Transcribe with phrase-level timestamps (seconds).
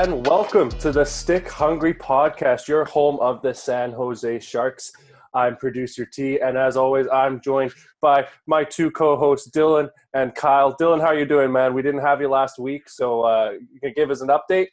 [0.00, 4.90] And welcome to the Stick Hungry Podcast, your home of the San Jose Sharks.
[5.34, 10.74] I'm producer T, and as always, I'm joined by my two co-hosts, Dylan and Kyle.
[10.74, 11.74] Dylan, how are you doing, man?
[11.74, 14.68] We didn't have you last week, so uh, you can give us an update.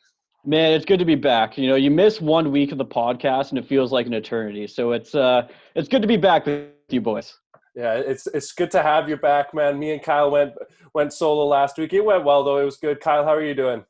[0.46, 1.58] Man, it's good to be back.
[1.58, 4.66] You know, you miss one week of the podcast, and it feels like an eternity.
[4.66, 7.38] So it's uh, it's good to be back with you boys.
[7.76, 9.78] Yeah, it's it's good to have you back, man.
[9.78, 10.54] Me and Kyle went
[10.94, 11.92] went solo last week.
[11.92, 12.60] It went well though.
[12.60, 13.02] It was good.
[13.02, 13.84] Kyle, how are you doing?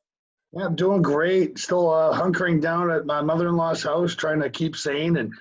[0.57, 1.59] Yeah, I'm doing great.
[1.59, 5.31] Still uh, hunkering down at my mother-in-law's house, trying to keep sane and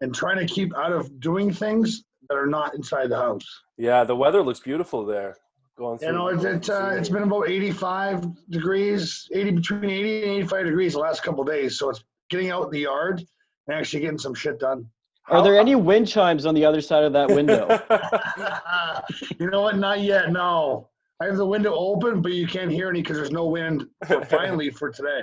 [0.00, 3.44] and trying to keep out of doing things that are not inside the house.
[3.76, 5.36] Yeah, the weather looks beautiful there.
[5.76, 6.08] Going through.
[6.08, 10.64] You know, it's it's, uh, it's been about 85 degrees, 80 between 80 and 85
[10.66, 11.76] degrees the last couple of days.
[11.76, 13.24] So it's getting out in the yard
[13.66, 14.88] and actually getting some shit done.
[15.26, 17.66] Are there any wind chimes on the other side of that window?
[19.40, 19.76] you know what?
[19.76, 20.30] Not yet.
[20.30, 20.88] No,
[21.20, 23.86] I have the window open, but you can't hear any because there's no wind.
[24.06, 25.20] For, finally, for today.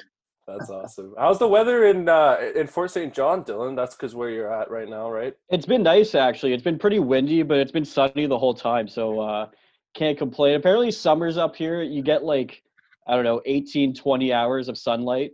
[0.48, 1.14] That's awesome.
[1.18, 3.14] How's the weather in uh, in Fort St.
[3.14, 3.76] John, Dylan?
[3.76, 5.36] That's because where you're at right now, right?
[5.50, 6.54] it's been nice actually.
[6.54, 9.48] It's been pretty windy, but it's been sunny the whole time, so uh,
[9.94, 10.56] can't complain.
[10.56, 12.64] Apparently, summers up here, you get like
[13.08, 15.32] I don't know, 18, 20 hours of sunlight.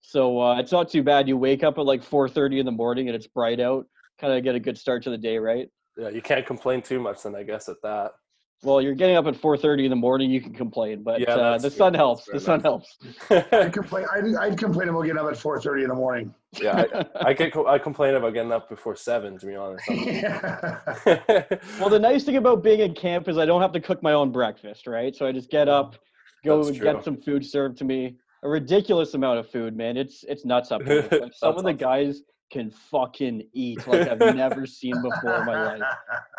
[0.00, 1.28] So uh, it's not too bad.
[1.28, 3.86] You wake up at like 4:30 in the morning and it's bright out.
[4.20, 5.68] Kind of get a good start to the day, right?
[5.96, 8.12] Yeah, you can't complain too much then, I guess, at that.
[8.62, 10.30] Well, you're getting up at 4:30 in the morning.
[10.30, 11.76] You can complain, but Yeah, uh, that's the true.
[11.78, 12.24] sun helps.
[12.24, 12.96] The sun helps.
[13.30, 14.06] I'd complain.
[14.12, 16.34] I'd, I'd complain about getting up at 4:30 in the morning.
[16.60, 16.84] yeah,
[17.16, 19.38] I, I get I complain about getting up before seven.
[19.38, 19.84] To be honest.
[21.78, 24.12] Well, the nice thing about being in camp is I don't have to cook my
[24.14, 25.14] own breakfast, right?
[25.14, 25.96] So I just get up,
[26.44, 28.16] go and get some food served to me.
[28.42, 29.96] A ridiculous amount of food, man.
[29.96, 31.06] It's it's nuts up here.
[31.10, 31.76] Like, some of the awesome.
[31.76, 35.82] guys can fucking eat like I've never seen before in my life.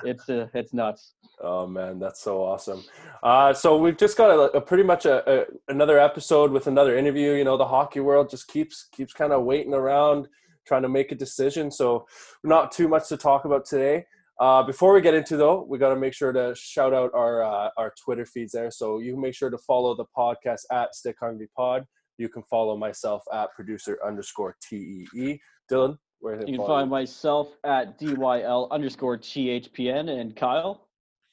[0.04, 1.16] It's uh, it's nuts.
[1.42, 2.84] Oh man, that's so awesome.
[3.24, 6.96] Uh, so we've just got a, a pretty much a, a another episode with another
[6.96, 7.32] interview.
[7.32, 10.28] You know, the hockey world just keeps keeps kind of waiting around,
[10.68, 11.72] trying to make a decision.
[11.72, 12.06] So
[12.44, 14.06] not too much to talk about today.
[14.40, 17.44] Uh, before we get into though, we got to make sure to shout out our
[17.44, 18.70] uh, our Twitter feeds there.
[18.70, 21.86] So you can make sure to follow the podcast at Stick Hungry Pod.
[22.20, 25.40] You can follow myself at producer underscore T E E.
[25.70, 30.88] Dylan, where You can find myself at DYL underscore THPN and Kyle.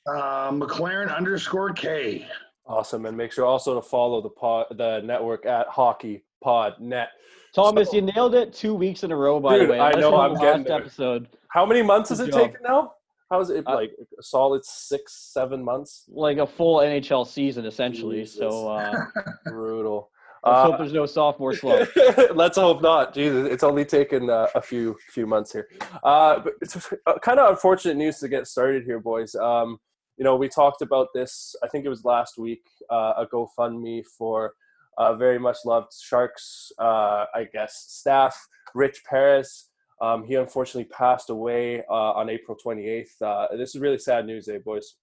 [0.06, 2.26] Uh, McLaren underscore K.
[2.66, 7.08] Awesome, and make sure also to follow the pod, the network at Hockey Pod Net.
[7.54, 9.80] Thomas, So- you nailed it two weeks in a row, by Dude, the way.
[9.80, 10.80] I know, I'm the getting there.
[10.80, 11.28] episode.
[11.48, 12.40] How many months has Good it job.
[12.40, 12.94] taken now?
[13.30, 16.04] How is it Uh, like a solid six, seven months?
[16.08, 18.20] Like a full NHL season, essentially.
[18.20, 18.38] Jesus.
[18.38, 18.92] So uh,
[19.46, 20.10] Brutal.
[20.44, 21.88] Let's Uh, hope there's no sophomore slump.
[22.34, 23.14] Let's hope not.
[23.14, 25.68] Jesus, it's only taken uh, a few few months here.
[26.02, 26.76] Uh, but it's
[27.22, 29.34] kind of unfortunate news to get started here, boys.
[29.34, 29.78] Um,
[30.16, 31.56] you know, we talked about this.
[31.62, 32.62] I think it was last week.
[32.90, 34.54] Uh, a GoFundMe for
[34.98, 36.70] uh, very much loved Sharks.
[36.78, 38.36] Uh, I guess staff
[38.74, 39.70] Rich Perez.
[40.00, 43.22] Um, he unfortunately passed away uh, on April 28th.
[43.22, 44.96] Uh, this is really sad news, eh, boys?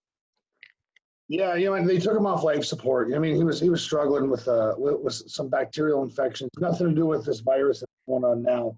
[1.31, 3.13] Yeah, you know, they took him off life support.
[3.15, 6.49] I mean, he was he was struggling with uh with, with some bacterial infections.
[6.59, 8.75] Nothing to do with this virus that's going on now.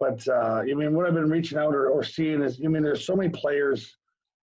[0.00, 2.82] But uh, I mean, what I've been reaching out or, or seeing is, I mean,
[2.82, 3.94] there's so many players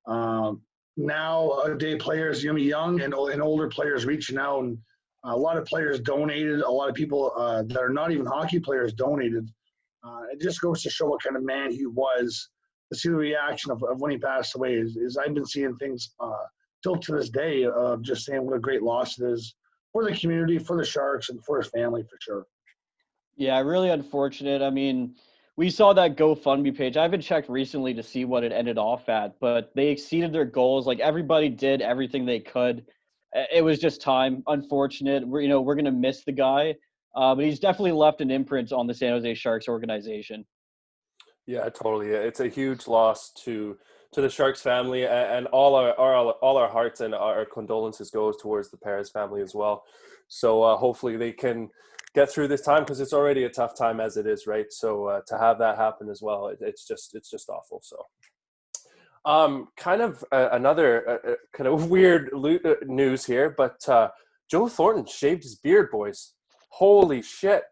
[0.06, 0.62] um,
[0.98, 4.78] now, day players, you know, young and, and older players reaching out, and
[5.24, 6.60] a lot of players donated.
[6.62, 9.50] A lot of people uh, that are not even hockey players donated.
[10.04, 12.50] Uh, it just goes to show what kind of man he was.
[12.94, 15.76] To see the reaction of, of when he passed away is, is I've been seeing
[15.78, 16.14] things.
[16.20, 16.46] Uh,
[16.86, 19.56] still to this day of just saying what a great loss it is
[19.92, 22.46] for the community, for the Sharks, and for his family for sure.
[23.38, 24.62] Yeah, really unfortunate.
[24.62, 25.16] I mean,
[25.58, 26.96] we saw that GoFundMe page.
[26.96, 30.46] I haven't checked recently to see what it ended off at, but they exceeded their
[30.46, 30.86] goals.
[30.86, 32.86] Like everybody did everything they could.
[33.36, 34.44] Uh, It was just time.
[34.46, 35.28] Unfortunate.
[35.28, 36.76] We're you know we're gonna miss the guy,
[37.16, 40.46] uh, but he's definitely left an imprint on the San Jose Sharks organization.
[41.48, 42.10] Yeah, totally.
[42.10, 43.80] It's a huge loss to
[44.16, 48.38] to the Sharks family, and all our, our all our hearts and our condolences goes
[48.38, 49.84] towards the Perez family as well.
[50.30, 51.70] So uh, hopefully they can
[52.14, 54.68] get through this time because it's already a tough time as it is, right?
[54.72, 57.82] So uh, to have that happen as well, it, it's just it's just awful.
[57.84, 57.98] So.
[59.26, 63.82] Um, kind of uh, another uh, uh, kind of weird uh, news here, but
[64.50, 66.34] Joe Thornton shaved his beard, boys.
[66.70, 67.64] Holy shit!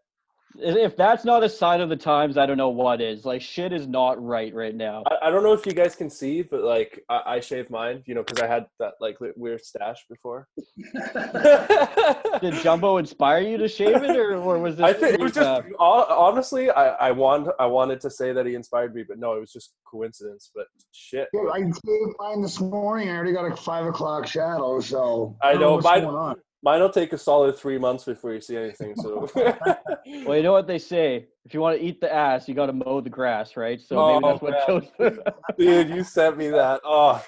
[0.56, 3.24] If that's not a sign of the times, I don't know what is.
[3.24, 5.02] Like shit is not right right now.
[5.10, 8.02] I, I don't know if you guys can see, but like I, I shaved mine,
[8.06, 10.46] you know, because I had that like weird stash before.
[12.40, 14.84] Did Jumbo inspire you to shave it, or, or was this?
[14.84, 18.32] I think it was just uh, hon- honestly, I I want I wanted to say
[18.32, 20.50] that he inspired me, but no, it was just coincidence.
[20.54, 23.08] But shit, Dude, I shaved mine this morning.
[23.10, 26.80] I already got a five o'clock shadow, so I don't know, what's mine- going on.
[26.80, 28.94] mine will take a solid three months before you see anything.
[28.96, 32.54] So well, you know what they say: if you want to eat the ass, you
[32.54, 33.80] got to mow the grass, right?
[33.80, 34.90] So maybe Oh, that's what man.
[34.98, 35.18] Joe's.
[35.58, 36.80] dude, you sent me that.
[36.84, 37.24] Oh,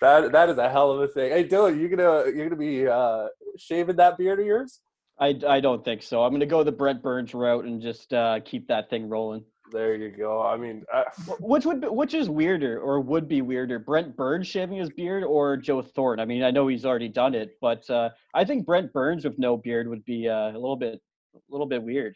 [0.00, 1.32] that that is a hell of a thing.
[1.32, 4.80] Hey, Dylan, you gonna you're gonna be uh, shaving that beard of yours?
[5.18, 6.24] I, I don't think so.
[6.24, 9.44] I'm gonna go the Brent Burns route and just uh, keep that thing rolling.
[9.72, 10.42] There you go.
[10.42, 11.04] I mean, uh,
[11.40, 15.24] Which would be, which is weirder or would be weirder, Brent Burns shaving his beard
[15.24, 16.22] or Joe Thornton?
[16.22, 19.38] I mean, I know he's already done it, but uh, I think Brent Burns with
[19.38, 21.00] no beard would be uh, a little bit
[21.34, 22.14] a little bit weird.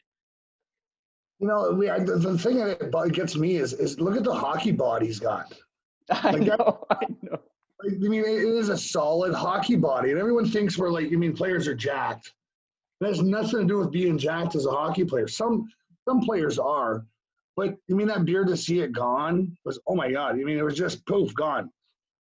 [1.41, 4.35] You know, we, I, the, the thing that gets me is is look at the
[4.35, 5.53] hockey body he's got.
[6.11, 7.41] I Like that- know, I know.
[7.83, 11.07] Like, I mean, it it is a solid hockey body, and everyone thinks we're like.
[11.07, 12.33] I mean, players are jacked.
[13.01, 15.27] It has nothing to do with being jacked as a hockey player.
[15.27, 15.67] Some
[16.07, 17.07] some players are,
[17.57, 20.33] but you mean that beard to see it gone was oh my god.
[20.33, 21.71] I mean, it was just poof gone.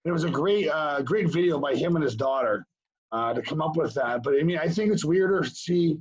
[0.05, 2.65] It was a great uh, great video by him and his daughter
[3.11, 4.23] uh, to come up with that.
[4.23, 5.97] But I mean, I think it's weirder to see.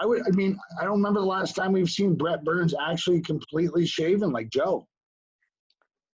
[0.00, 0.22] I would.
[0.26, 4.32] I mean, I don't remember the last time we've seen Brent Burns actually completely shaven
[4.32, 4.86] like Joe.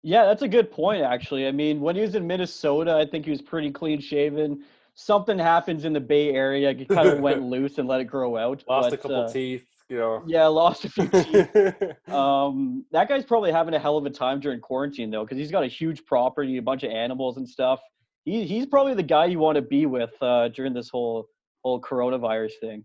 [0.02, 1.46] Yeah, that's a good point, actually.
[1.46, 4.64] I mean, when he was in Minnesota, I think he was pretty clean shaven.
[4.94, 8.36] Something happens in the Bay Area, he kind of went loose and let it grow
[8.36, 8.64] out.
[8.66, 9.66] lost a couple uh, teeth.
[9.90, 10.22] You know.
[10.24, 12.08] Yeah, lost a few teeth.
[12.08, 15.50] Um, that guy's probably having a hell of a time during quarantine though, because he's
[15.50, 17.80] got a huge property, a bunch of animals and stuff.
[18.24, 21.26] He he's probably the guy you want to be with uh, during this whole
[21.64, 22.84] whole coronavirus thing.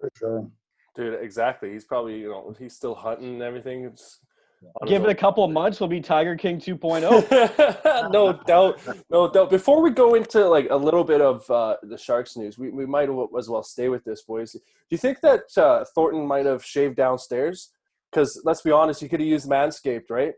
[0.00, 0.50] For sure.
[0.96, 1.70] Dude, exactly.
[1.70, 3.84] He's probably you know he's still hunting and everything.
[3.84, 4.20] It's
[4.62, 6.76] on his Give it a couple of months, we'll be Tiger King oh.
[6.76, 8.12] 2.0.
[8.12, 9.50] no doubt, no doubt.
[9.50, 12.86] Before we go into like a little bit of uh, the Sharks news, we, we
[12.86, 13.08] might
[13.38, 14.52] as well stay with this, boys.
[14.52, 14.60] Do
[14.90, 17.70] you think that uh, Thornton might have shaved downstairs?
[18.10, 20.32] Because let's be honest, you could have used Manscaped, right?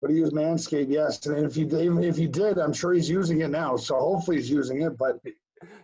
[0.00, 1.24] But he used Manscaped, yes.
[1.26, 3.76] And if he even if he did, I'm sure he's using it now.
[3.76, 4.96] So hopefully he's using it.
[4.96, 5.18] But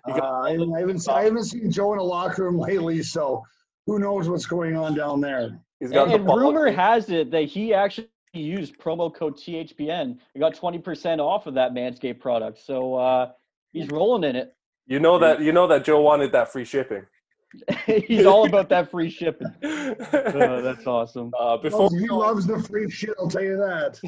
[0.08, 3.42] uh, I haven't I haven't seen Joe in a locker room lately, so
[3.86, 5.58] who knows what's going on down there?
[5.80, 10.18] He's got and the and rumor has it that he actually used promo code THPN.
[10.32, 12.58] He got 20% off of that Manscaped product.
[12.58, 13.32] So uh,
[13.72, 14.54] he's rolling in it.
[14.86, 17.06] You know that you know that Joe wanted that free shipping.
[17.86, 19.46] he's all about that free shipping.
[19.62, 21.32] Uh, that's awesome.
[21.38, 23.14] uh, before he loves the free shit.
[23.18, 23.98] I'll tell you that.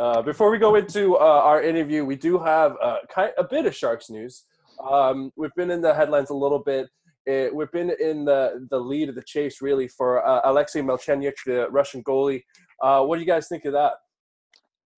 [0.00, 2.98] uh, before we go into uh, our interview, we do have uh,
[3.38, 4.44] a bit of Sharks news.
[4.90, 6.88] Um, we've been in the headlines a little bit.
[7.28, 11.34] Uh we've been in the, the lead of the chase, really, for uh, Alexei Melnichuk,
[11.44, 12.42] the Russian goalie.
[12.82, 13.94] Uh, what do you guys think of that?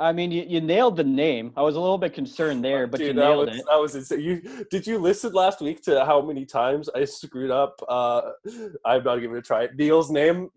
[0.00, 1.52] I mean, you, you nailed the name.
[1.56, 3.64] I was a little bit concerned there, but you Dude, that nailed was, it.
[3.68, 4.20] That was insane.
[4.20, 7.82] You, did you listen last week to how many times I screwed up?
[7.88, 8.20] Uh,
[8.84, 9.76] I'm not even going to try it.
[9.76, 10.50] Neil's name.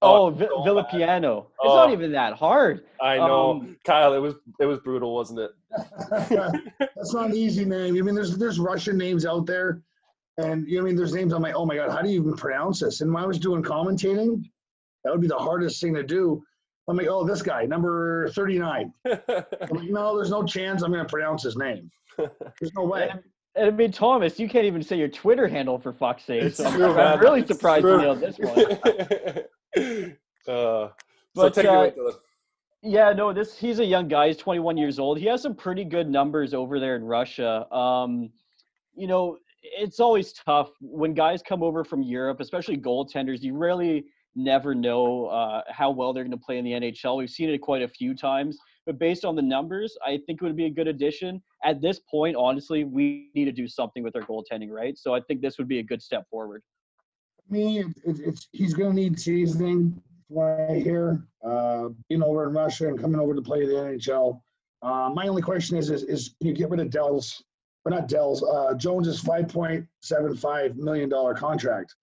[0.00, 1.38] Oh, Oh, Vi- so Villapiano.
[1.46, 1.76] It's Oh.
[1.76, 2.84] not even that hard.
[3.02, 4.14] I know, Um, Kyle.
[4.14, 5.50] It was it was brutal, wasn't it?
[6.96, 7.96] That's not an easy name.
[7.98, 9.82] I mean, there's there's Russian names out there,
[10.38, 12.20] and you know, I mean, there's names I'm like, oh my god, how do you
[12.20, 13.00] even pronounce this?
[13.00, 14.44] And when I was doing commentating,
[15.04, 16.42] that would be the hardest thing to do.
[16.88, 18.92] I'm like, oh, this guy, number 39.
[19.04, 19.18] I'm
[19.70, 21.90] like, no, there's no chance I'm going to pronounce his name.
[22.16, 23.10] There's no way.
[23.10, 23.20] And,
[23.56, 26.44] and I mean, Thomas, you can't even say your Twitter handle for fuck's sake.
[26.44, 27.96] It's So I'm, true, I'm really It's surprised true.
[27.96, 28.58] you nailed this one.
[30.48, 30.92] uh, so
[31.34, 31.92] But, take it uh, away,
[32.82, 34.28] Yeah, no, this he's a young guy.
[34.28, 35.18] He's 21 years old.
[35.18, 37.70] He has some pretty good numbers over there in Russia.
[37.72, 38.30] Um,
[38.94, 39.36] you know,
[39.76, 43.42] it's always tough when guys come over from Europe, especially goaltenders.
[43.42, 47.18] You really never know uh, how well they're going to play in the NHL.
[47.18, 50.42] We've seen it quite a few times, but based on the numbers, I think it
[50.42, 51.42] would be a good addition.
[51.64, 54.96] At this point, honestly, we need to do something with our goaltending, right?
[54.96, 56.62] So I think this would be a good step forward.
[57.50, 60.00] me, it, it, it's he's going to need seasoning.
[60.28, 64.40] What I hear, uh, being over in Russia and coming over to play the NHL.
[64.82, 67.42] Uh, my only question is, is, is can you get rid of Dell's,
[67.90, 71.94] not Dell's, uh, Jones's five point seven five million dollar contract?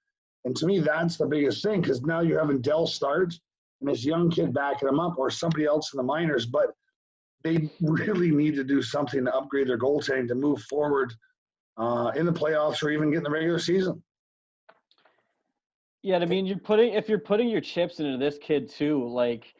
[0.45, 3.33] And to me, that's the biggest thing because now you're having Dell start
[3.81, 6.45] and this young kid backing him up, or somebody else in the minors.
[6.45, 6.75] But
[7.43, 11.13] they really need to do something to upgrade their goaltending to move forward
[11.77, 14.01] uh, in the playoffs or even get in the regular season.
[16.01, 19.55] Yeah, I mean, you're putting if you're putting your chips into this kid too, like,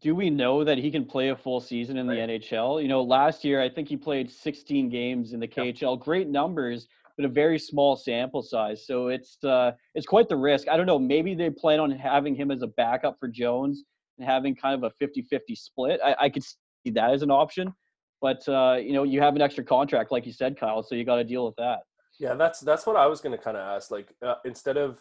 [0.00, 2.82] do we know that he can play a full season in the NHL?
[2.82, 6.86] You know, last year I think he played 16 games in the KHL, great numbers,
[7.16, 8.86] but a very small sample size.
[8.86, 10.68] So it's uh, it's quite the risk.
[10.68, 10.98] I don't know.
[10.98, 13.84] Maybe they plan on having him as a backup for Jones
[14.18, 16.00] and having kind of a 50-50 split.
[16.04, 17.72] I, I could see that as an option,
[18.20, 20.82] but uh, you know, you have an extra contract, like you said, Kyle.
[20.82, 21.80] So you got to deal with that.
[22.20, 23.90] Yeah, that's that's what I was going to kind of ask.
[23.90, 24.98] Like, uh, instead of,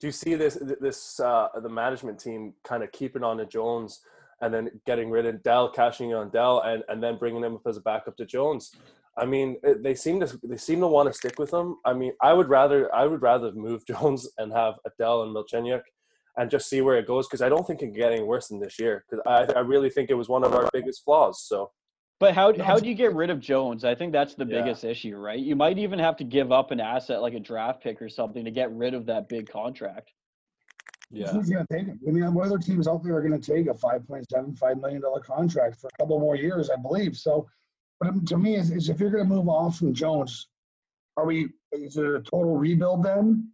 [0.00, 4.00] do you see this this uh, the management team kind of keeping on to Jones
[4.40, 7.54] and then getting rid of Dell, cashing in on Dell, and and then bringing him
[7.54, 8.72] up as a backup to Jones?
[9.18, 11.76] I mean, eh, they seem to they seem to want to stick with him.
[11.84, 15.82] I mean, I would rather I would rather move Jones and have Adele and Marciniak
[16.36, 18.48] and just see where it goes because I don't think it can get any worse
[18.48, 21.42] than this year because I, I really think it was one of our biggest flaws.
[21.42, 21.70] So
[22.18, 23.84] but how how do you get rid of Jones?
[23.84, 24.62] I think that's the yeah.
[24.62, 25.38] biggest issue, right?
[25.38, 28.44] You might even have to give up an asset like a draft pick or something
[28.44, 30.12] to get rid of that big contract.
[31.10, 31.30] Yeah.
[31.30, 31.98] Who's going to take it?
[32.06, 35.80] I mean, what other teams out there are going to take a $5.75 million contract
[35.80, 37.16] for a couple more years, I believe.
[37.16, 37.46] So,
[38.00, 40.48] but to me, is, is if you're going to move off from Jones,
[41.16, 43.50] are we, is it a total rebuild then?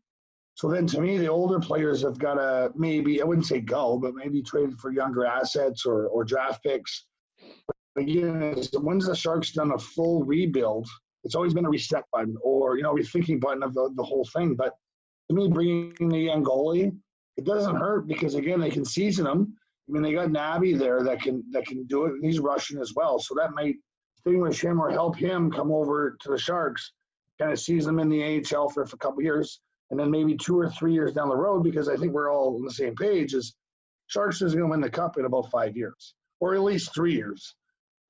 [0.54, 3.99] So then to me, the older players have got to maybe, I wouldn't say go,
[3.99, 7.06] but maybe trade for younger assets or, or draft picks
[7.97, 10.88] again, when's the Sharks done a full rebuild?
[11.25, 14.28] It's always been a reset button or, you know, rethinking button of the, the whole
[14.32, 14.54] thing.
[14.54, 14.75] But
[15.28, 16.97] to me, bringing the young goalie,
[17.36, 19.56] it doesn't hurt because, again, they can season them.
[19.88, 22.80] I mean, they got Nabi there that can that can do it, and he's Russian
[22.80, 23.18] as well.
[23.18, 23.76] So that might
[24.16, 26.92] distinguish him or help him come over to the Sharks,
[27.38, 29.60] kind of season them in the AHL for, for a couple years,
[29.90, 32.56] and then maybe two or three years down the road, because I think we're all
[32.56, 33.54] on the same page, is
[34.06, 37.14] Sharks is going to win the cup in about five years, or at least three
[37.14, 37.54] years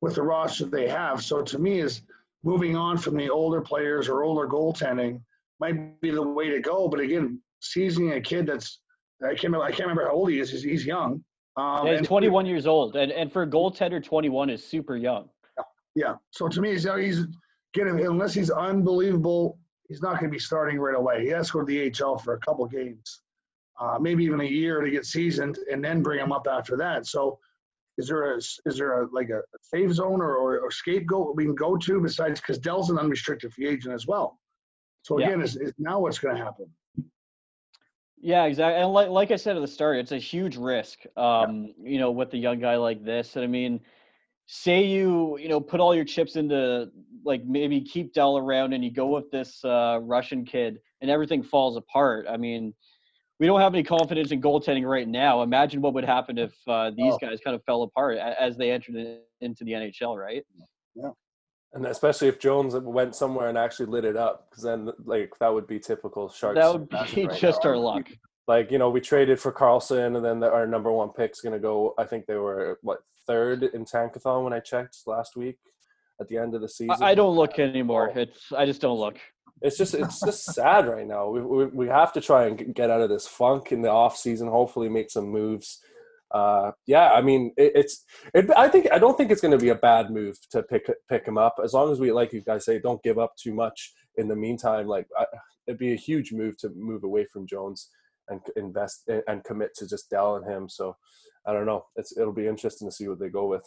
[0.00, 1.22] with the roster they have.
[1.22, 2.02] So to me, is
[2.44, 5.20] moving on from the older players or older goaltending
[5.60, 6.88] might be the way to go.
[6.88, 8.80] But again, seizing a kid that's
[9.24, 10.50] I can't remember, I can't remember how old he is.
[10.50, 11.24] He's, he's young.
[11.56, 15.28] Um, yeah, he's 21 years old, and and for a goaltender, 21 is super young.
[15.56, 15.64] Yeah.
[15.94, 16.14] yeah.
[16.30, 17.26] So to me, he's he's
[17.74, 21.22] getting unless he's unbelievable, he's not going to be starting right away.
[21.22, 23.20] He has to go to the AHL for a couple games,
[23.78, 27.06] uh, maybe even a year to get seasoned, and then bring him up after that.
[27.06, 27.38] So
[27.98, 31.44] is there a is there a like a safe zone or, or, or scapegoat we
[31.44, 34.38] can go to besides because Dell's an unrestricted free agent as well.
[35.02, 35.44] So again, yeah.
[35.44, 36.66] is, is now what's going to happen?
[38.22, 38.80] Yeah, exactly.
[38.80, 41.00] And like like I said at the start, it's a huge risk.
[41.16, 41.90] Um, yeah.
[41.90, 43.34] you know, with a young guy like this.
[43.34, 43.80] And I mean,
[44.46, 46.88] say you you know put all your chips into
[47.24, 51.42] like maybe keep Dell around and you go with this uh, Russian kid and everything
[51.42, 52.26] falls apart.
[52.30, 52.72] I mean
[53.40, 55.42] we don't have any confidence in goaltending right now.
[55.42, 57.18] Imagine what would happen if uh, these oh.
[57.18, 60.44] guys kind of fell apart as they entered into the NHL, right?
[60.94, 61.08] Yeah.
[61.74, 65.52] And especially if Jones went somewhere and actually lit it up, because then like that
[65.52, 66.58] would be typical Sharks.
[66.58, 67.70] That would be right just now.
[67.70, 68.10] our luck.
[68.46, 71.54] Like you know, we traded for Karlsson, and then the, our number one pick's going
[71.54, 71.94] to go.
[71.96, 75.58] I think they were what third in Tankathon when I checked last week
[76.20, 76.96] at the end of the season.
[77.00, 78.12] I, I don't look anymore.
[78.14, 78.20] Oh.
[78.20, 79.18] It's I just don't look
[79.62, 81.28] it's just it's just sad right now.
[81.28, 84.16] We, we, we have to try and get out of this funk in the off
[84.16, 84.48] season.
[84.48, 85.80] Hopefully, make some moves.
[86.32, 88.04] Uh, yeah, I mean, it, it's.
[88.34, 90.90] It, I think I don't think it's going to be a bad move to pick
[91.08, 93.54] pick him up as long as we, like you guys say, don't give up too
[93.54, 94.86] much in the meantime.
[94.86, 95.26] Like I,
[95.66, 97.90] it'd be a huge move to move away from Jones
[98.28, 100.68] and invest and commit to just Dell and him.
[100.68, 100.96] So
[101.46, 101.84] I don't know.
[101.96, 103.64] It's it'll be interesting to see what they go with.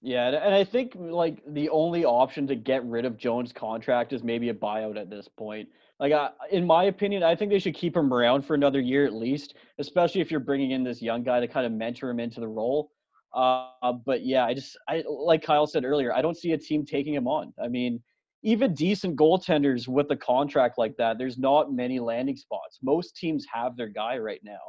[0.00, 4.22] Yeah, and I think like the only option to get rid of Jones' contract is
[4.22, 5.68] maybe a buyout at this point.
[6.00, 6.12] Like,
[6.50, 9.54] in my opinion, I think they should keep him around for another year at least,
[9.78, 12.48] especially if you're bringing in this young guy to kind of mentor him into the
[12.48, 12.92] role.
[13.34, 16.84] Uh, but yeah, I just, I like Kyle said earlier, I don't see a team
[16.86, 17.52] taking him on.
[17.62, 18.00] I mean,
[18.42, 22.78] even decent goaltenders with a contract like that, there's not many landing spots.
[22.82, 24.60] Most teams have their guy right now,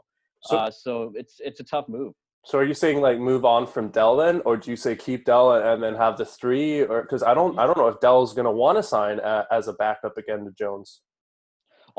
[0.44, 2.14] so, uh, so it's it's a tough move.
[2.46, 5.26] So are you saying like move on from Dell then, or do you say keep
[5.26, 6.82] Dell and then have the three?
[6.82, 9.46] Or because I don't I don't know if Dell's going to want to sign a,
[9.52, 11.02] as a backup again to Jones.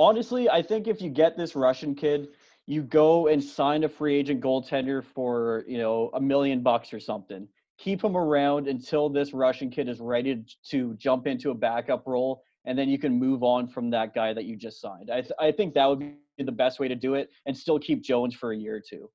[0.00, 2.28] Honestly, I think if you get this Russian kid,
[2.66, 6.98] you go and sign a free agent goaltender for you know a million bucks or
[6.98, 7.46] something.
[7.76, 12.42] Keep him around until this Russian kid is ready to jump into a backup role,
[12.64, 15.10] and then you can move on from that guy that you just signed.
[15.10, 17.78] I th- I think that would be the best way to do it, and still
[17.78, 19.10] keep Jones for a year or two.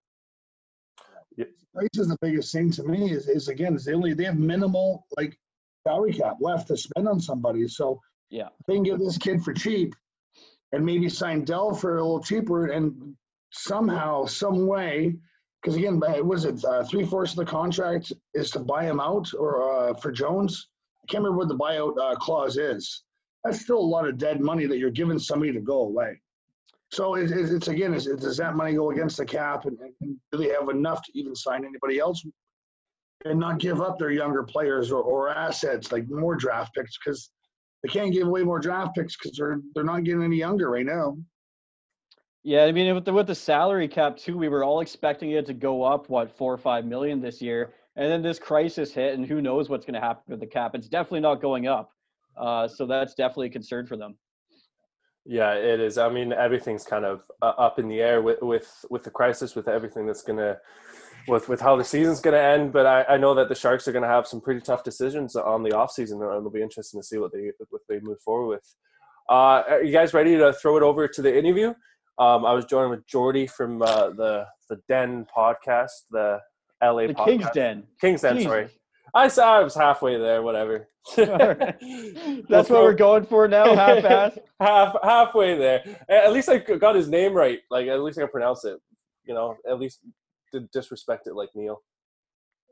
[1.73, 4.37] Price is the biggest thing to me is, is again, is they only they have
[4.37, 5.35] minimal like
[5.87, 7.67] salary cap left to spend on somebody.
[7.67, 7.99] So
[8.29, 9.95] yeah, they can get this kid for cheap
[10.75, 13.15] and maybe sign Dell for a little cheaper and
[13.51, 15.15] somehow, some way,
[15.61, 19.33] because again, was it uh, three fourths of the contract is to buy him out
[19.33, 20.67] or uh, for Jones?
[21.03, 23.03] I can't remember what the buyout uh, clause is.
[23.45, 26.19] That's still a lot of dead money that you're giving somebody to go away.
[26.91, 30.37] So it's, it's again, is, does that money go against the cap, and, and, do
[30.37, 32.21] they have enough to even sign anybody else,
[33.23, 36.97] and not give up their younger players or, or assets like more draft picks?
[36.97, 37.31] Because
[37.85, 40.85] they can't give away more draft picks because they're they're not getting any younger right
[40.85, 41.17] now.
[42.43, 45.45] Yeah, I mean with the with the salary cap too, we were all expecting it
[45.45, 49.13] to go up what four or five million this year, and then this crisis hit,
[49.13, 50.73] and who knows what's going to happen with the cap?
[50.73, 51.91] It's definitely not going up,
[52.37, 54.15] uh, so that's definitely a concern for them.
[55.25, 55.97] Yeah, it is.
[55.97, 59.55] I mean, everything's kind of uh, up in the air with with with the crisis,
[59.55, 60.57] with everything that's gonna,
[61.27, 62.71] with with how the season's gonna end.
[62.73, 65.63] But I, I know that the Sharks are gonna have some pretty tough decisions on
[65.63, 68.47] the off season, and it'll be interesting to see what they what they move forward
[68.47, 68.75] with.
[69.29, 71.69] Uh, are you guys ready to throw it over to the interview?
[72.17, 76.39] Um, I was joined with Jordy from uh, the the Den podcast, the
[76.83, 77.25] LA The podcast.
[77.25, 77.83] King's Den.
[77.99, 78.49] King's Den, Jesus.
[78.49, 78.69] sorry.
[79.13, 80.89] I saw I was halfway there, whatever.
[81.15, 84.37] That's what we're going for now, half-ass.
[84.59, 85.83] half halfway there.
[86.09, 87.59] At least I got his name right.
[87.69, 88.77] Like at least I can pronounce it.
[89.25, 89.99] You know, at least
[90.61, 91.81] disrespect it like Neil.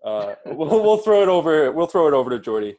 [0.03, 1.71] Uh, we'll, we'll throw it over.
[1.71, 2.77] We'll throw it over to Jordy.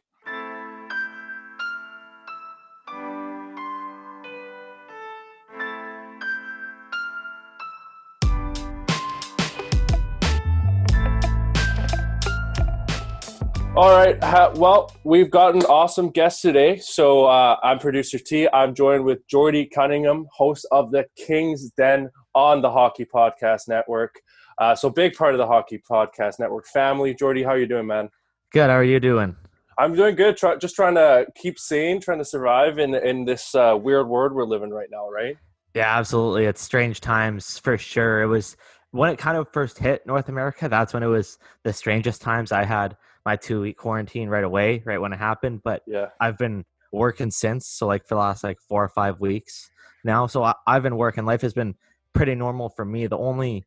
[13.77, 14.17] All right.
[14.57, 16.77] Well, we've got an awesome guest today.
[16.77, 18.47] So uh, I'm producer T.
[18.53, 24.15] I'm joined with Jordy Cunningham, host of the King's Den on the Hockey Podcast Network.
[24.57, 27.13] Uh, so big part of the Hockey Podcast Network family.
[27.13, 28.09] Jordy, how you doing, man?
[28.51, 28.69] Good.
[28.69, 29.35] How are you doing?
[29.77, 30.37] I'm doing good.
[30.37, 34.33] Try, just trying to keep sane, trying to survive in in this uh, weird world
[34.33, 35.35] we're living right now, right?
[35.73, 36.45] Yeah, absolutely.
[36.45, 38.21] It's strange times for sure.
[38.21, 38.55] It was
[38.91, 40.69] when it kind of first hit North America.
[40.69, 42.53] That's when it was the strangest times.
[42.53, 42.95] I had
[43.25, 45.61] my two week quarantine right away, right when it happened.
[45.65, 46.07] But Yeah.
[46.21, 47.67] I've been working since.
[47.67, 49.69] So like for the last like four or five weeks
[50.05, 50.27] now.
[50.27, 51.25] So I, I've been working.
[51.25, 51.75] Life has been
[52.13, 53.07] pretty normal for me.
[53.07, 53.65] The only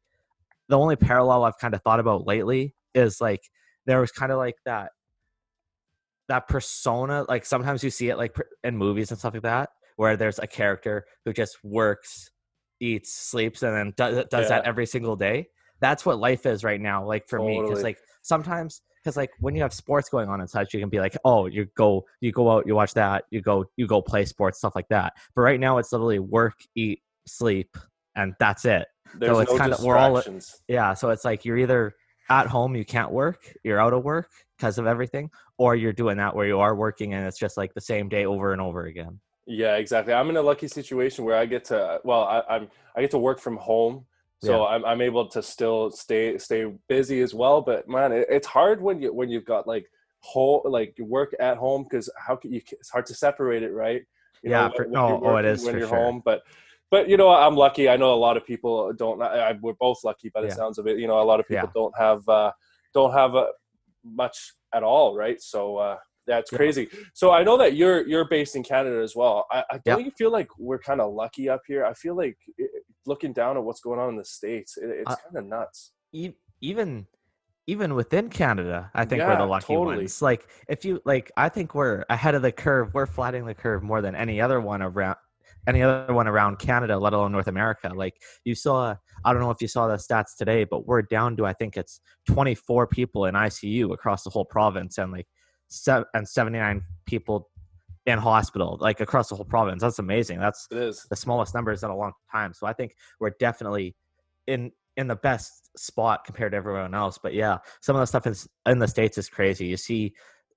[0.68, 3.40] the only parallel I've kind of thought about lately is like
[3.87, 4.90] there was kind of like that
[6.28, 10.16] that persona like sometimes you see it like in movies and stuff like that where
[10.16, 12.30] there's a character who just works
[12.80, 15.49] eats sleeps and then does, does that every single day.
[15.80, 19.54] That's what life is right now like for me because like sometimes because like when
[19.54, 22.32] you have sports going on and such you can be like oh you go you
[22.32, 25.12] go out you watch that you go you go play sports stuff like that.
[25.34, 27.76] But right now it's literally work eat sleep
[28.16, 30.23] and that's it There's it's no kinda- we're all-
[30.68, 31.94] yeah, so it's like you're either
[32.30, 36.16] at home, you can't work, you're out of work because of everything, or you're doing
[36.18, 38.84] that where you are working and it's just like the same day over and over
[38.86, 39.18] again.
[39.47, 40.12] Yeah, exactly.
[40.12, 43.10] I'm in a lucky situation where I get to uh, well, I, I'm I get
[43.12, 44.04] to work from home,
[44.44, 47.62] so I'm I'm able to still stay stay busy as well.
[47.62, 49.86] But man, it, it's hard when you when you've got like
[50.21, 52.60] whole like work at home because how can you?
[52.73, 54.02] It's hard to separate it, right?
[54.42, 55.97] You Yeah, know, for- when no, you're oh, it is when for you're sure.
[55.99, 56.42] home, but.
[56.90, 57.88] But you know, I'm lucky.
[57.88, 59.20] I know a lot of people don't.
[59.22, 60.54] I, we're both lucky by the Yeah.
[60.54, 60.98] sounds of it.
[60.98, 61.72] You know, a lot of people Yeah.
[61.80, 62.52] don't have uh,
[62.94, 63.46] don't have uh,
[64.04, 65.40] much at all, right?
[65.40, 65.96] So uh,
[66.26, 66.56] yeah, it's Yeah.
[66.58, 66.88] crazy.
[67.14, 69.46] So I know that you're you're based in Canada as well.
[69.50, 71.84] I, I don't you feel like we're kind of lucky up here?
[71.84, 72.70] I feel like it,
[73.06, 75.92] looking down at what's going on in the states, it, it's Uh, kind of nuts.
[76.12, 77.06] E- even
[77.66, 79.96] even within Canada, I think we're the lucky totally.
[79.98, 80.22] ones.
[80.22, 82.94] Like if you like, I think we're ahead of the curve.
[82.94, 85.16] We're flattening the curve more than any other one around
[85.66, 87.90] any other one around Canada, let alone North America.
[87.94, 88.94] Like you saw,
[89.25, 91.76] I don't know if you saw the stats today, but we're down to I think
[91.76, 95.26] it's 24 people in ICU across the whole province, and like
[95.68, 97.50] seven and 79 people
[98.06, 99.82] in hospital, like across the whole province.
[99.82, 100.40] That's amazing.
[100.40, 101.06] That's It is.
[101.10, 102.54] the smallest numbers in a long time.
[102.54, 103.94] So I think we're definitely
[104.47, 107.18] in in the best spot compared to everyone else.
[107.23, 109.66] But yeah, some of the stuff is, in the states is crazy.
[109.66, 110.14] You see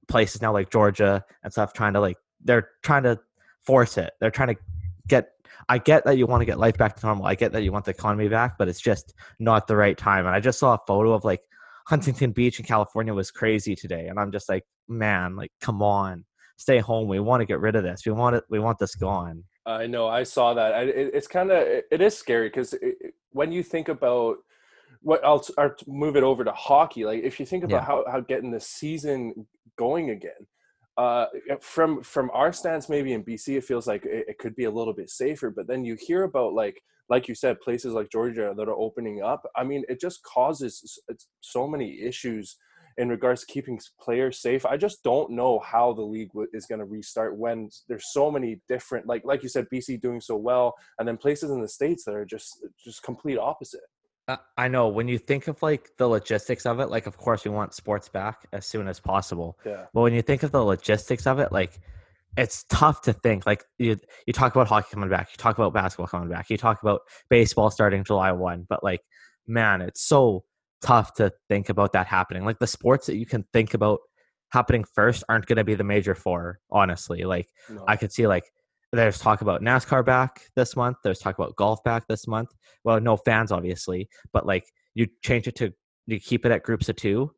[0.07, 3.19] places now like Georgia and stuff trying to like they're trying to
[3.65, 4.11] force it.
[4.19, 4.61] They're trying to
[5.07, 5.29] get.
[5.69, 7.25] I get that you want to get life back to normal.
[7.25, 10.25] I get that you want the economy back, but it's just not the right time.
[10.25, 11.41] And I just saw a photo of like
[11.87, 16.25] Huntington Beach in California was crazy today, and I'm just like, man, like come on,
[16.57, 17.07] stay home.
[17.07, 18.05] We want to get rid of this.
[18.05, 18.43] We want it.
[18.49, 19.43] We want this gone.
[19.65, 20.07] I know.
[20.07, 20.73] I saw that.
[20.73, 22.73] I, it, it's kind of it, it is scary because
[23.31, 24.37] when you think about
[25.01, 25.21] what
[25.57, 27.05] or to move it over to hockey.
[27.05, 27.85] Like if you think about Yeah.
[27.85, 30.47] how how getting the season going again.
[31.01, 31.25] Uh,
[31.61, 34.71] from from our stance, maybe in BC, it feels like it, it could be a
[34.71, 35.49] little bit safer.
[35.49, 39.23] But then you hear about like like you said, places like Georgia that are opening
[39.23, 39.41] up.
[39.55, 40.99] I mean, it just causes
[41.41, 42.55] so many issues
[42.99, 44.63] in regards to keeping players safe.
[44.63, 48.29] I just don't know how the league w- is going to restart when there's so
[48.29, 51.67] many different, like like you said, BC doing so well, and then places in the
[51.67, 53.87] states that are just just complete opposite.
[54.27, 57.43] Uh, I know when you think of like the logistics of it, like of course
[57.43, 59.57] we want sports back as soon as possible.
[59.65, 61.79] Yeah, But when you think of the logistics of it, like
[62.37, 63.45] it's tough to think.
[63.45, 66.57] Like you you talk about hockey coming back, you talk about basketball coming back, you
[66.57, 69.01] talk about baseball starting July one, but like
[69.47, 70.43] man, it's so
[70.81, 72.45] tough to think about that happening.
[72.45, 73.99] Like the sports that you can think about
[74.51, 76.59] happening first aren't going to be the major four.
[76.69, 77.83] Honestly, like No.
[77.87, 78.45] I could see like
[78.91, 80.97] there's talk about NASCAR back this month.
[81.03, 82.49] There's talk about golf back this month.
[82.83, 85.73] Well, no fans obviously, but like you change it to
[86.07, 87.31] you keep it at groups of two,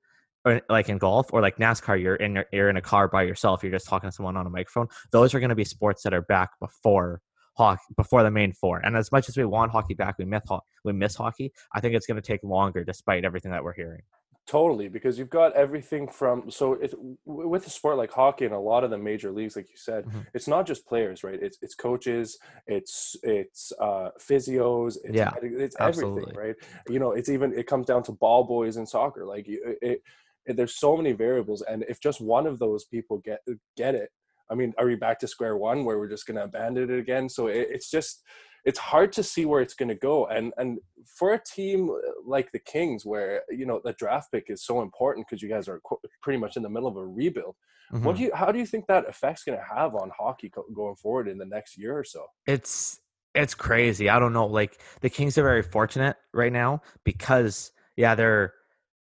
[0.46, 3.24] or like in golf or like NASCAR, you're in your, you're in a car by
[3.24, 3.64] yourself.
[3.64, 4.88] You're just talking to someone on a microphone.
[5.12, 7.22] Those are going to be sports that are back before
[7.56, 8.80] hockey, before the main four.
[8.80, 10.44] And as much as we want hockey back, we miss
[10.84, 11.52] we miss hockey.
[11.74, 14.02] I think it's going to take longer, despite everything that we're hearing.
[14.46, 16.94] Totally, because you've got everything from so it,
[17.26, 20.06] with a sport like hockey and a lot of the major leagues, like you said,
[20.06, 20.28] Mhm.
[20.34, 21.42] it's not just players, right?
[21.42, 26.26] It's it's coaches, it's it's uh, physios, it's, Yeah, it's absolutely.
[26.26, 26.56] everything, right?
[26.90, 29.26] You know, it's even it comes down to ball boys in soccer.
[29.26, 30.02] Like it, it,
[30.46, 33.40] it, there's so many variables, and if just one of those people get
[33.78, 34.10] get it,
[34.50, 37.00] I mean, are we back to square one where we're just going to abandon it
[37.00, 37.30] again?
[37.30, 38.22] So it, it's just
[38.66, 41.92] it's hard to see where it's going to go and and for a team
[42.26, 45.68] like the kings where you know the draft pick is so important because you guys
[45.68, 47.56] are qu- pretty much in the middle of a rebuild
[47.92, 48.18] what Mhm.
[48.18, 50.96] do you how do you think that effect's going to have on hockey co- going
[50.96, 53.00] forward in the next year or so it's
[53.36, 54.10] it's crazy.
[54.10, 54.46] I don't know.
[54.46, 58.54] Like the Kings are very fortunate right now because yeah, they're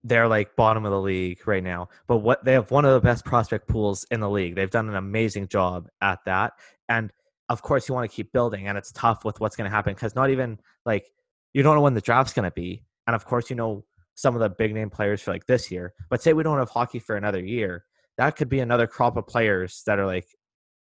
[0.04, 1.90] they're like bottom of the league right now.
[2.08, 4.56] But what they have one of the best prospect pools in the league.
[4.56, 6.54] They've done an amazing job at that.
[6.90, 7.14] And
[7.50, 9.94] of course you want to keep building and it's tough with what's going to happen
[9.94, 11.10] because not even like
[11.54, 12.84] you don't know when the draft's going to be.
[13.08, 15.94] And of course you know some of the big name players for like this year.
[16.10, 17.86] But say we don't have hockey for another year,
[18.18, 20.28] that could be another crop of players that are like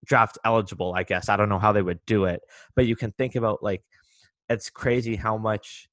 [0.05, 1.29] draft eligible, I guess.
[1.29, 2.41] I don't know how they would do it,
[2.77, 3.83] but you can think about like
[4.49, 5.89] it's crazy how much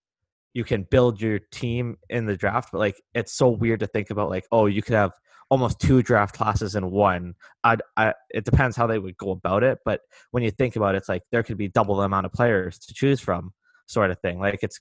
[0.54, 4.10] you can build your team in the draft, but like it's so weird to think
[4.10, 5.12] about like, oh, you could have
[5.52, 7.36] almost two draft classes in one.
[7.64, 10.96] I'd, I it depends how they would go about it, but when you think about
[10.96, 13.54] it, it's like there could be double the amount of players to choose from,
[13.86, 14.40] sort of thing.
[14.40, 14.80] Like it's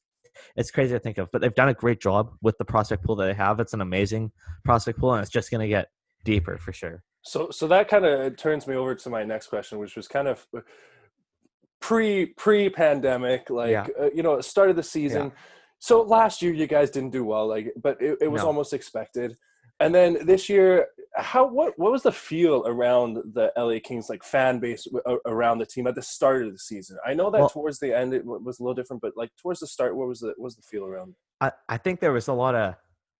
[0.56, 3.16] it's crazy to think of, but they've done a great job with the prospect pool
[3.16, 3.61] that they have.
[3.61, 4.30] It's an amazing
[4.64, 5.88] prospect pool, and it's just going to get
[6.24, 7.02] deeper for sure.
[7.22, 10.28] so so that kind of turns me over to my next question which was kind
[10.28, 10.61] of uh,
[11.80, 13.87] pre pre pandemic like Yeah.
[14.00, 15.33] uh, you know start of the season
[15.78, 18.48] so last year you guys didn't do well like but it, it was No.
[18.48, 19.37] almost expected
[19.81, 24.23] and then this year how what what was the feel around the LA Kings like
[24.23, 24.87] fan base
[25.27, 27.97] around the team at the start of the season i know that Well- towards the
[27.97, 30.45] end it was a little different but like towards the start what was the what
[30.45, 32.75] was the feel around I, I think there was a lot of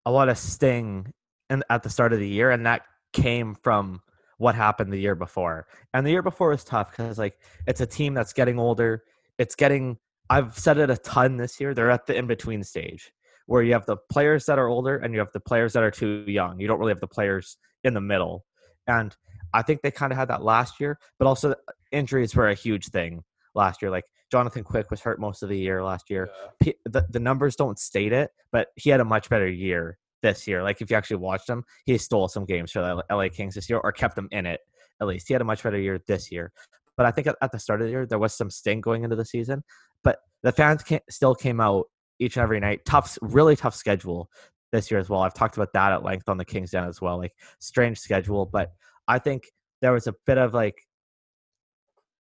[0.07, 1.13] a lot of sting
[1.49, 4.01] in, at the start of the year, and that came from
[4.39, 5.67] what happened the year before.
[5.93, 9.05] And the year before was tough because like it's a team that's getting older.
[9.39, 11.75] It's getting I've said it a ton this year.
[11.75, 13.13] They're at the in between stage
[13.51, 15.91] where you have the players that are older and you have the players that are
[15.91, 16.61] too young.
[16.61, 18.45] You don't really have the players in the middle.
[18.87, 19.13] And
[19.53, 21.55] I think they kind of had that last year, but also uh,
[21.91, 23.25] injuries were a huge thing
[23.57, 23.91] last year.
[23.91, 26.29] Like Jonathan Quick was hurt most of the year last year
[26.63, 30.47] p- the, the numbers don't state it, but he had a much better year this
[30.47, 30.63] year.
[30.63, 33.69] Like if you actually watched him, he stole some games for the LA Kings this
[33.69, 34.61] year or kept them in it
[35.01, 35.27] at least.
[35.27, 36.53] He had a much better year this year.
[36.97, 39.03] But I think at, at the start of the year there was some sting going
[39.03, 39.65] into the season,
[40.05, 41.87] but the fans still came out
[42.21, 42.85] each and every night.
[42.85, 44.31] Tough, really tough schedule
[44.73, 45.23] this year as well.
[45.23, 47.19] I've talked about that at length on the Kings Den as well.
[47.19, 48.71] Like strange schedule, but
[49.09, 49.45] I think
[49.83, 50.83] there was a bit of like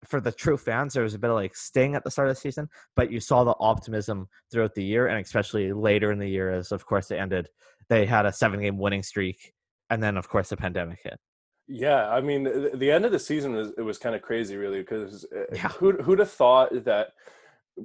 [0.05, 2.35] for the true fans, there was a bit of like sting at the start of
[2.35, 6.27] the season, but you saw the optimism throughout the year, and especially later in the
[6.27, 7.49] year, as of course it ended.
[7.89, 9.53] They had a seven-game winning streak,
[9.89, 11.19] and then of course the pandemic hit.
[11.67, 14.79] Yeah, I mean, the, end of the season was it was kind of crazy, really,
[14.79, 15.69] because uh, Yeah.
[15.69, 17.13] who'd who'd have thought that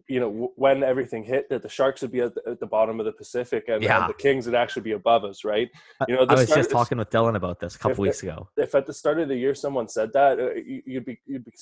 [0.07, 2.67] you know w- when everything hit that the Sharks would be at the, at the
[2.67, 5.69] bottom of the Pacific and, and the Kings would actually be above us, right?
[6.09, 8.49] You know, I was just talking with Dylan about this a couple weeks ago.
[8.57, 11.45] If at the start of the year someone said that, uh, you- you'd be you'd
[11.45, 11.53] be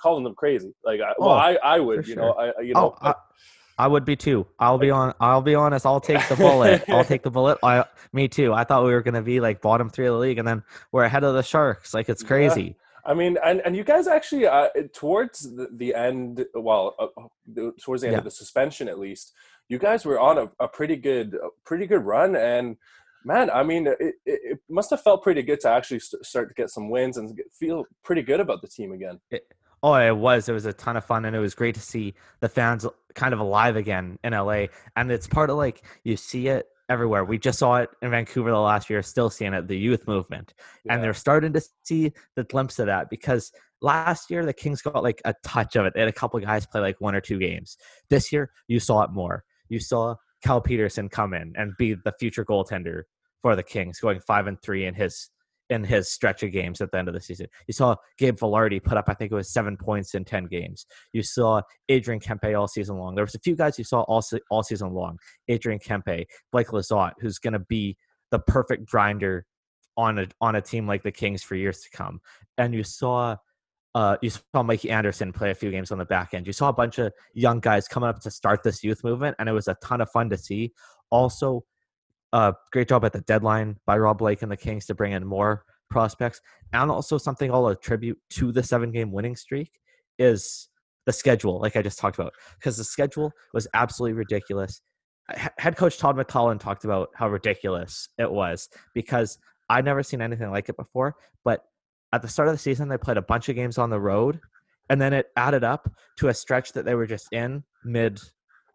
[0.00, 0.74] calling them crazy.
[0.84, 3.14] Like, I, well, Oh, I I would, you know, I you Oh, know, I,
[3.80, 4.44] I would be too.
[4.58, 5.14] I'll be on.
[5.20, 5.86] I'll be honest.
[5.86, 6.82] I'll take the bullet.
[6.88, 7.58] I'll take the bullet.
[7.62, 8.52] I, me too.
[8.52, 11.04] I thought we were gonna be like bottom three of the league, and then we're
[11.04, 11.94] ahead of the Sharks.
[11.94, 12.28] Like it's Yeah.
[13.08, 17.70] I mean, and, and you guys actually uh, towards the, the end, well, uh, uh,
[17.82, 18.18] towards the end Yeah.
[18.18, 19.32] of the suspension, at least,
[19.68, 22.76] you guys were on a, a pretty good, a pretty good run, and
[23.24, 26.48] man, I mean, it, it, it must have felt pretty good to actually st- start
[26.48, 29.20] to get some wins and get, feel pretty good about the team again.
[29.82, 30.48] Oh, it was.
[30.48, 33.32] It was a ton of fun, and it was great to see the fans kind
[33.32, 34.66] of alive again in LA.
[34.96, 37.24] And it's part of like you see it everywhere.
[37.24, 40.54] We just saw it in Vancouver the last year, still seeing it, the youth movement.
[40.88, 45.02] And they're starting to see the glimpse of that because last year the Kings got
[45.02, 45.94] like a touch of it.
[45.94, 47.76] They had a couple guys play like one or two games.
[48.10, 49.44] This year you saw it more.
[49.68, 53.02] You saw Cal Petersen come in and be the future goaltender
[53.42, 55.30] for the Kings, going five and three in his
[55.70, 57.46] in his stretch of games at the end of the season.
[57.66, 60.86] You saw Gabe Vilardi put up, I think it was seven points in ten games.
[61.12, 63.14] You saw Adrian Kempe all season long.
[63.14, 65.18] There was a few guys you saw all all season long.
[65.48, 67.96] Adrian Kempe, Blake Lizotte, who's going to be
[68.30, 69.46] the perfect grinder
[69.96, 72.20] on a on a team like the Kings for years to come.
[72.56, 73.36] And you saw
[73.94, 76.46] uh, you saw Mikey Anderson play a few games on the back end.
[76.46, 79.48] You saw a bunch of young guys coming up to start this youth movement, and
[79.48, 80.72] it was a ton of fun to see.
[81.10, 81.64] Also,
[82.32, 85.26] uh, great job at the deadline by Rob Blake and the Kings to bring in
[85.26, 86.40] more prospects.
[86.72, 89.70] And also, something I'll attribute to the seven game winning streak
[90.18, 90.68] is
[91.06, 94.82] the schedule, like I just talked about, because the schedule was absolutely ridiculous.
[95.58, 99.38] Head coach Todd McLellan talked about how ridiculous it was because
[99.68, 101.16] I'd never seen anything like it before.
[101.44, 101.62] But
[102.12, 104.40] at the start of the season, they played a bunch of games on the road,
[104.88, 108.20] and then it added up to a stretch that they were just in mid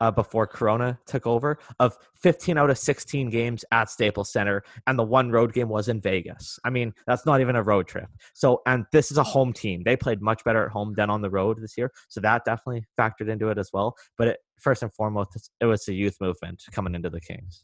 [0.04, 5.00] uh, before Corona took over of 15 out of 16 games at Staples Center, and
[5.00, 6.60] the one road game was in Vegas.
[6.66, 8.10] I mean, that's not even a road trip.
[8.34, 9.84] So, and this is a home team.
[9.86, 11.90] They played much better at home than on the road this year.
[12.10, 13.96] So that definitely factored into it as well.
[14.18, 17.64] But it, first and foremost, it was the youth movement coming into the Kings.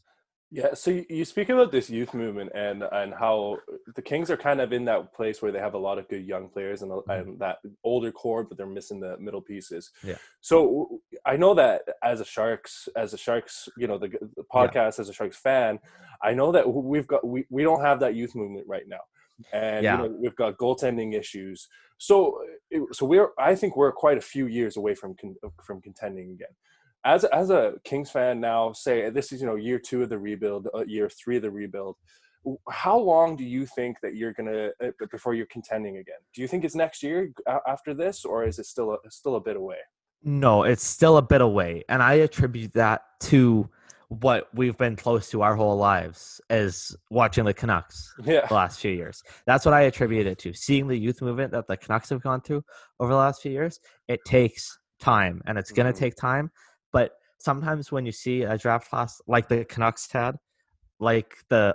[0.52, 3.58] Yeah, so you- speak about this youth movement and and how
[3.94, 6.24] the Kings are kind of in that place where they have a lot of good
[6.26, 7.10] young players and, mm-hmm.
[7.10, 9.92] and that older core, but they're missing the middle pieces.
[10.02, 10.16] Yeah.
[10.40, 14.98] So I know that as a Sharks, as a Sharks, you know, the, the podcast
[14.98, 15.78] as a Sharks fan,
[16.20, 19.04] I know that we've got we, we don't have that youth movement right now,
[19.52, 20.02] and Yeah.
[20.02, 21.68] you know, we've got goaltending issues.
[21.98, 22.42] So
[22.90, 26.54] so we're I think we're quite a few years away from con, from contending again
[27.04, 30.18] as as a Kings fan now, say this is you know year two of the
[30.18, 31.96] rebuild, uh, year three of the rebuild.
[32.70, 36.20] How long do you think that you're gonna uh, before you're contending again?
[36.34, 37.32] Do you think it's next year
[37.66, 39.76] after this, or is it still a, still a bit away?
[40.22, 41.84] No, it's still a bit away.
[41.88, 43.68] And I attribute that to
[44.08, 48.80] what we've been close to our whole lives is watching the Canucks Yeah, the last
[48.80, 49.22] few years.
[49.46, 50.52] That's what I attribute it to.
[50.52, 52.64] Seeing the youth movement that the Canucks have gone through
[52.98, 56.50] over the last few years, it takes time and it's going to take time.
[57.40, 60.36] Sometimes when you see a draft class like the Canucks had,
[60.98, 61.74] like the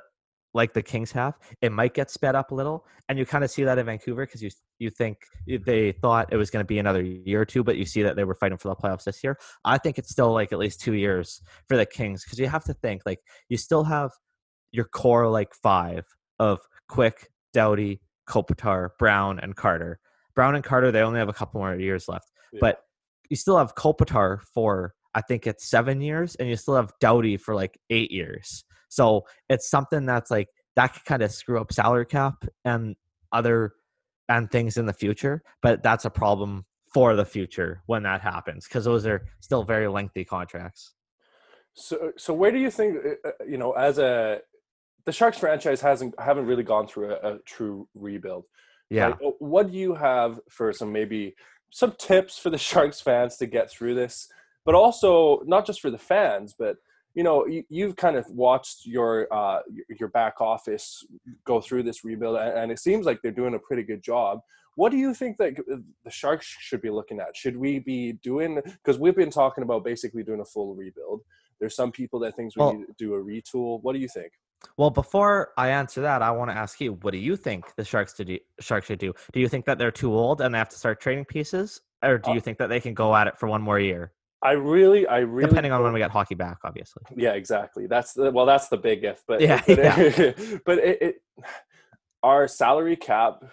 [0.54, 3.52] like the Kings have, it might get sped up a little, and you kind of
[3.52, 4.50] see that in Vancouver because you
[4.80, 5.18] you think
[5.66, 8.16] they thought it was going to be another year or two, but you see that
[8.16, 9.38] they were fighting for the playoffs this year.
[9.64, 12.64] I think it's still like at least two years for the Kings because you have
[12.66, 14.12] to think like you still have
[14.72, 16.06] your core like five
[16.40, 20.00] of Quick, Doughty, Kopitar, Brown, and Carter.
[20.36, 22.60] Brown and Carter, they only have a couple more years left, Yeah.
[22.62, 22.80] but
[23.30, 27.38] you still have Kopitar for I think it's seven years, and you still have Doughty
[27.38, 28.66] for like eight years.
[28.90, 32.96] So it's something that's like that could kind of screw up salary cap and
[33.32, 33.74] other
[34.30, 35.42] and things in the future.
[35.62, 39.88] But that's a problem for the future when that happens because those are still very
[39.88, 40.94] lengthy contracts.
[41.74, 44.42] So, so where do you think uh, uh, you know as a
[45.06, 48.46] the Sharks franchise hasn't haven't really gone through a, a true rebuild.
[48.90, 49.08] Yeah.
[49.08, 51.36] Like, what do you have for some maybe
[51.72, 54.28] some tips for the Sharks fans to get through this,
[54.66, 56.78] but also not just for the fans, but
[57.14, 59.60] you know you, you've kind of watched your uh,
[60.00, 61.06] your- back office
[61.46, 64.40] go through this rebuild, and, it seems like they're doing a pretty good job.
[64.76, 65.56] What do you think that
[66.04, 67.38] the Sharks should be looking at?
[67.38, 71.22] Should we be doing because we've been talking about basically doing a full rebuild.
[71.62, 73.82] There's some people that think we Well- need to do a retool.
[73.84, 74.34] What do you think?
[74.78, 77.86] Well, before I answer that, I want to ask you: What do you think the
[77.86, 78.40] Sharks to do?
[78.60, 79.14] Sharks should do?
[79.32, 82.18] Do you think that they're too old and they have to start trading pieces, or
[82.18, 84.52] do Uh, you think that they can go at it for one more year, I
[84.52, 87.04] really, I really depending on when we get hockey back, obviously?
[87.16, 87.88] Yeah, exactly.
[87.88, 89.24] That's the well, that's the big if.
[89.28, 91.16] But Yeah, but, it, but it, it,
[92.22, 93.44] our salary cap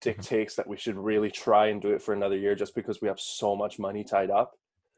[0.00, 3.08] dictates that we should really try and do it for another year, just because we
[3.08, 4.52] have so much money tied up.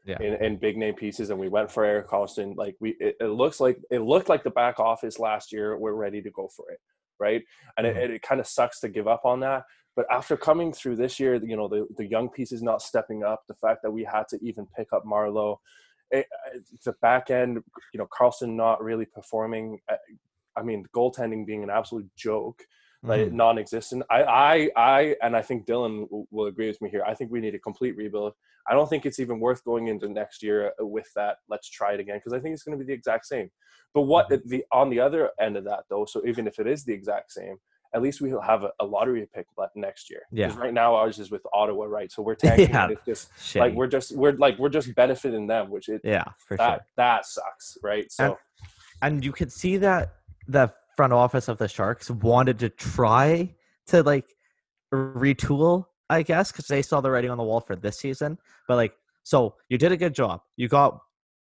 [0.05, 0.17] Yeah.
[0.21, 2.55] In, in big name pieces, and we went for Erik Karlsson.
[2.55, 5.77] Like we, it, it looks like it looked like the back office last year.
[5.77, 6.79] We're ready to go for it,
[7.19, 7.43] right?
[7.77, 7.97] And Mhm.
[7.97, 9.63] it, it, kind of sucks to give up on that.
[9.97, 13.41] But after coming through this year, you know, the, the young pieces not stepping up,
[13.47, 15.57] the fact that we had to even pick up Marleau,
[16.11, 17.57] the back end,
[17.93, 19.79] you know, Karlsson not really performing.
[19.91, 19.95] uh,
[20.55, 22.63] I mean, goaltending being an absolute joke,
[23.03, 23.31] like Mhm.
[23.31, 24.03] non-existent.
[24.09, 27.03] I, I, I, and I think Dylan will, agree with me here.
[27.05, 28.33] I think we need a complete rebuild.
[28.69, 31.37] I don't think it's even worth going into next year with that.
[31.47, 33.49] Let's try it again because I think it's going to be the exact same.
[33.93, 34.41] But what Mhm.
[34.45, 36.05] the on the other end of that though?
[36.05, 37.57] So even if it is the exact same,
[37.97, 40.21] at least we'll have a, a lottery pick next year.
[40.31, 40.55] Yeah.
[40.57, 42.11] Right now ours is with Ottawa, right?
[42.11, 42.69] So we're tanking.
[42.69, 42.83] Yeah.
[42.83, 43.59] and It's just Shitty.
[43.59, 46.85] like we're just we're like we're just benefiting them, which it yeah, for that sure.
[46.97, 48.11] that sucks, right?
[48.11, 48.37] So
[49.01, 50.13] and you could see that
[50.47, 53.53] the front office of the Sharks wanted to try
[53.87, 54.25] to like
[54.93, 58.37] retool, I guess, because they saw the writing on the wall for this season.
[58.67, 60.41] But like, so you did a good job.
[60.55, 60.99] You got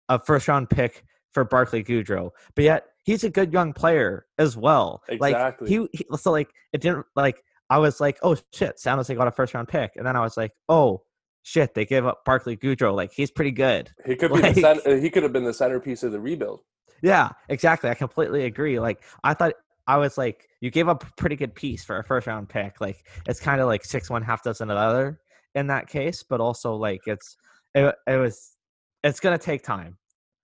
[0.08, 4.54] a first round pick for Barclay Goodrow, but yet he's a good young player as
[4.54, 5.02] well.
[5.08, 5.78] Exactly.
[5.78, 9.14] Like he, he so like it didn't like I was like, oh shit, San Jose
[9.14, 11.02] got a first round pick, and then I was like, oh
[11.42, 12.94] shit, they gave up Barclay Goodrow.
[12.94, 13.90] Like he's pretty good.
[14.04, 16.60] he could be like- the center, he could have been the centerpiece of the rebuild.
[17.02, 17.88] Yeah, exactly.
[17.88, 18.78] I completely agree.
[18.78, 19.54] Like I thought
[19.86, 22.78] I was like, you gave up a pretty good piece for a first round pick.
[22.80, 25.20] Like it's kind of like six one half dozen another
[25.54, 27.36] in that case, but also like it's
[27.74, 28.56] it, it was
[29.02, 29.96] it's gonna take time.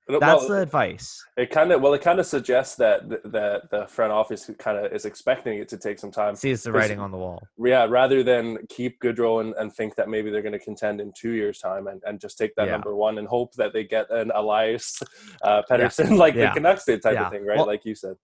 [0.06, 1.24] Well, That's the advice.
[1.38, 4.92] It kind of well, it kind of suggests that that the front office kind of
[4.92, 6.36] is expecting it to take some time.
[6.36, 7.42] See, Sees the writing on the wall.
[7.58, 11.10] Yeah, rather than keep Goodrow and, and think that maybe they're going to contend in
[11.18, 12.72] two years' time and, and just take that Yeah.
[12.72, 15.00] number one and hope that they get an Elias
[15.42, 16.50] uh, Pettersson like Yeah.
[16.50, 17.26] the Canucks did type Yeah.
[17.26, 17.56] of thing, right?
[17.56, 18.16] Well- like you said.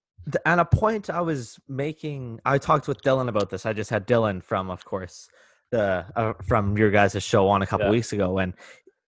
[0.44, 3.64] And a point I was making, I talked with Dylan about this.
[3.64, 5.28] I just had Dylan from, of course,
[5.70, 7.92] the uh, from your guys' show on a couple Yeah.
[7.92, 8.52] weeks ago, and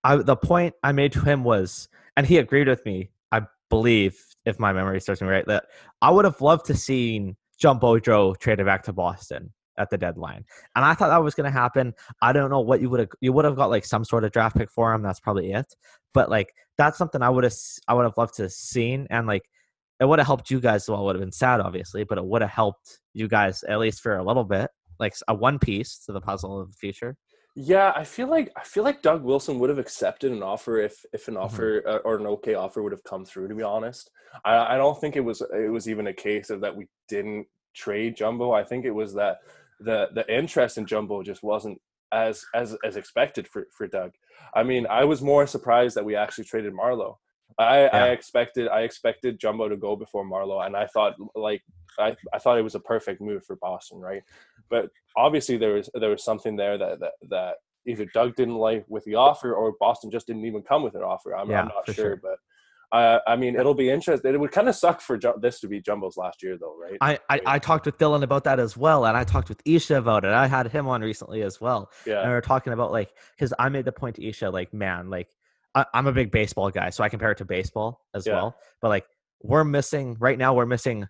[0.03, 3.11] I the point I made to him was, and he agreed with me.
[3.31, 5.67] I believe, if my memory serves me right, that
[6.01, 10.43] I would have loved to seen Jumbo Joe traded back to Boston at the deadline,
[10.75, 11.93] and I thought that was going to happen.
[12.21, 13.09] I don't know what you would have.
[13.21, 15.01] You would have got like some sort of draft pick for him.
[15.01, 15.73] That's probably it.
[16.13, 17.53] But like that's something I would have.
[17.87, 19.43] I would have loved to have seen, and like
[20.01, 20.89] it would have helped you guys.
[20.89, 23.79] Well, it would have been sad, obviously, but it would have helped you guys at
[23.79, 27.15] least for a little bit, like a one piece to the puzzle of the future.
[27.55, 31.03] Yeah, I feel like I feel like Doug Wilson would have accepted an offer if
[31.13, 31.31] if Mm-hmm.
[31.31, 33.47] an offer uh, or an okay offer would have come through.
[33.47, 34.09] To be honest,
[34.45, 37.47] I, I don't think it was it was even a case of that we didn't
[37.73, 38.51] trade Jumbo.
[38.51, 39.37] I think it was that
[39.79, 41.81] the the interest in Jumbo just wasn't
[42.11, 44.11] as as as expected for for Doug.
[44.53, 47.17] I mean, I was more surprised that we actually traded Marleau.
[47.57, 51.63] I, I expected I expected Jumbo to go before Marleau, and I thought like
[51.99, 54.23] I, I thought it was a perfect move for Boston, right?
[54.69, 57.55] But obviously there was there was something there that that, that
[57.87, 61.01] either Doug didn't like with the offer or Boston just didn't even come with an
[61.03, 61.35] offer.
[61.35, 62.15] I'm, Yeah, I'm not sure, sure.
[62.21, 62.37] but
[62.91, 64.33] uh, I mean it'll be interesting.
[64.33, 66.97] It would kind of suck for Ju- this to be Jumbo's last year, though, right?
[67.01, 69.95] I, I I talked with Dylan about that as well, and I talked with Isha
[69.97, 70.31] about it.
[70.31, 73.69] I had him on recently as well, and we were talking about like because I
[73.69, 75.29] made the point to Isha like, man, like
[75.75, 78.33] I, I'm a big baseball guy, so I compare it to baseball as Yeah.
[78.33, 78.55] well.
[78.81, 79.05] But like
[79.43, 81.07] we're missing right now, we're missing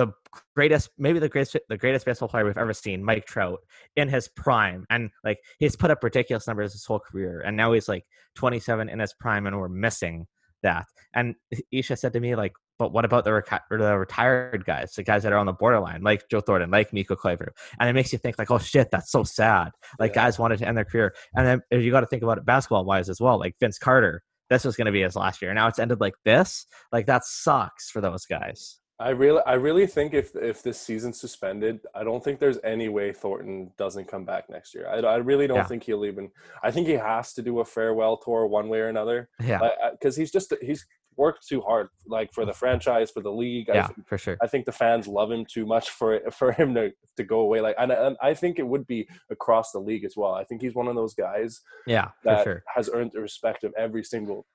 [0.00, 0.12] the
[0.54, 3.60] greatest, maybe the greatest, the greatest baseball player we've ever seen, Mike Trout,
[3.96, 7.72] in his prime, and like he's put up ridiculous numbers his whole career, and now
[7.72, 8.04] he's like
[8.36, 10.26] 27 in his prime, and we're missing
[10.62, 10.86] that.
[11.14, 11.34] And
[11.70, 15.32] Isha said to me like, but what about the, the retired guys, the guys that
[15.34, 17.52] are on the borderline, like Joe Thornton, like Miko Claver?
[17.78, 19.72] And it makes you think like, oh shit, that's so sad.
[19.98, 20.24] Like Yeah.
[20.24, 22.46] guys wanted to end their career, and then if you got to think about it
[22.46, 23.38] basketball wise as well.
[23.38, 25.52] Like Vince Carter, this was going to be his last year.
[25.54, 26.66] Now it's ended like this.
[26.90, 28.78] Like that sucks for those guys.
[29.00, 32.88] I really I really think if if this season's suspended, I don't think there's any
[32.90, 34.86] way Thornton doesn't come back next year.
[34.88, 35.64] I, I really don't Yeah.
[35.66, 36.30] think he'll even.
[36.62, 39.28] I think he has to do a farewell tour one way or another.
[39.42, 39.60] Yeah,
[39.92, 40.84] because uh, he's just he's
[41.16, 43.68] worked too hard, like for the franchise, for the league.
[43.70, 44.36] I, yeah, think- for sure.
[44.42, 47.40] I think the fans love him too much for it, for him to, to go
[47.40, 47.60] away.
[47.60, 50.32] Like, and, and I think it would be across the league as well.
[50.34, 52.62] I think he's one of those guys Yeah, for that sure.
[52.74, 54.46] has earned the respect of every single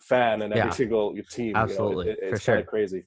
[0.00, 0.74] fan and every Yeah.
[0.74, 1.46] single team.
[1.46, 1.60] you know.
[1.60, 2.58] It- Absolutely, it- for it's kind sure.
[2.58, 3.04] of crazy.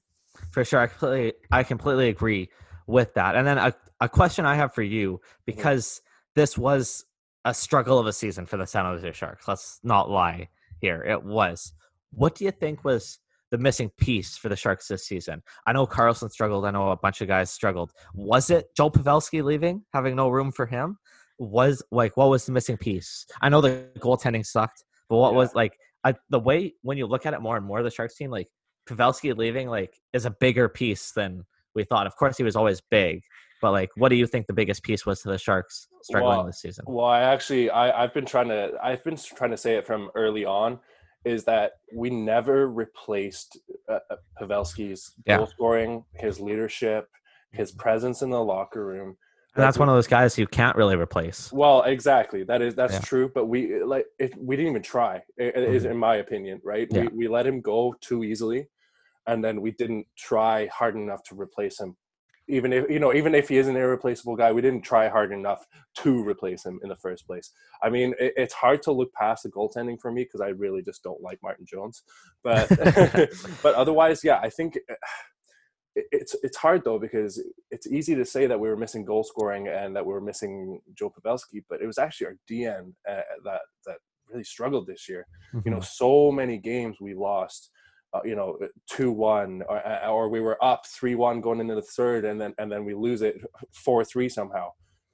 [0.52, 2.50] For sure, I completely, I completely agree
[2.86, 3.36] with that.
[3.36, 5.42] And then a, a question I have for you mm-hmm.
[5.46, 6.00] because
[6.34, 7.04] this was
[7.44, 9.46] a struggle of a season for the San Jose Sharks.
[9.46, 10.48] Let's not lie
[10.80, 11.02] here.
[11.02, 11.72] It was.
[12.10, 13.18] What do you think was
[13.50, 15.42] the missing piece for the Sharks this season?
[15.66, 16.64] I know Karlsson struggled.
[16.64, 17.92] I know a bunch of guys struggled.
[18.14, 20.98] Was it Joel Pavelski leaving, having no room for him?
[21.38, 23.26] Was like what was the missing piece?
[23.42, 25.38] I know the goaltending sucked, but what Yeah.
[25.38, 28.16] was like I, the way when you look at it more and more, the Sharks
[28.16, 28.48] team like
[28.86, 31.44] Pavelski leaving like is a bigger piece than
[31.74, 32.06] we thought.
[32.06, 33.22] Of course, he was always big,
[33.60, 36.46] but like, what do you think the biggest piece was to the Sharks struggling Well,
[36.46, 36.84] this season?
[36.88, 40.10] Well, I actually, I, I've been trying to, I've been trying to say it from
[40.14, 40.78] early on,
[41.24, 45.38] is that we never replaced uh, uh, Pavelski's Yeah.
[45.38, 47.08] goal scoring, his leadership,
[47.52, 49.16] his presence in the locker room.
[49.54, 51.50] And that's one of those guys you can't really replace.
[51.50, 52.44] Well, exactly.
[52.44, 53.00] That is that's Yeah.
[53.00, 53.30] true.
[53.34, 55.22] But we like it, we didn't even try.
[55.38, 55.92] It, it is Mhm.
[55.92, 56.86] in my opinion, right?
[56.90, 57.02] Yeah.
[57.02, 58.68] We we let him go too easily,
[59.26, 61.96] and then we didn't try hard enough to replace him.
[62.48, 65.32] Even if you know, even if he is an irreplaceable guy, we didn't try hard
[65.32, 67.50] enough to replace him in the first place.
[67.82, 70.80] I mean, it, it's hard to look past the goaltending for me because I really
[70.80, 72.04] just don't like Martin Jones.
[72.44, 72.68] But
[73.62, 74.78] but otherwise, yeah, I think
[75.96, 79.68] it's it's hard though because it's easy to say that we were missing goal scoring
[79.68, 83.62] and that we were missing Joe Pavelski, but it was actually our DN uh, that
[83.86, 83.96] that
[84.28, 85.26] really struggled this year.
[85.64, 87.70] You know, so many games we lost.
[88.16, 88.58] Uh, you know,
[88.90, 92.40] two one, or, uh, or we were up three one going into the third, and
[92.40, 93.36] then and then we lose it
[93.72, 94.70] four three somehow.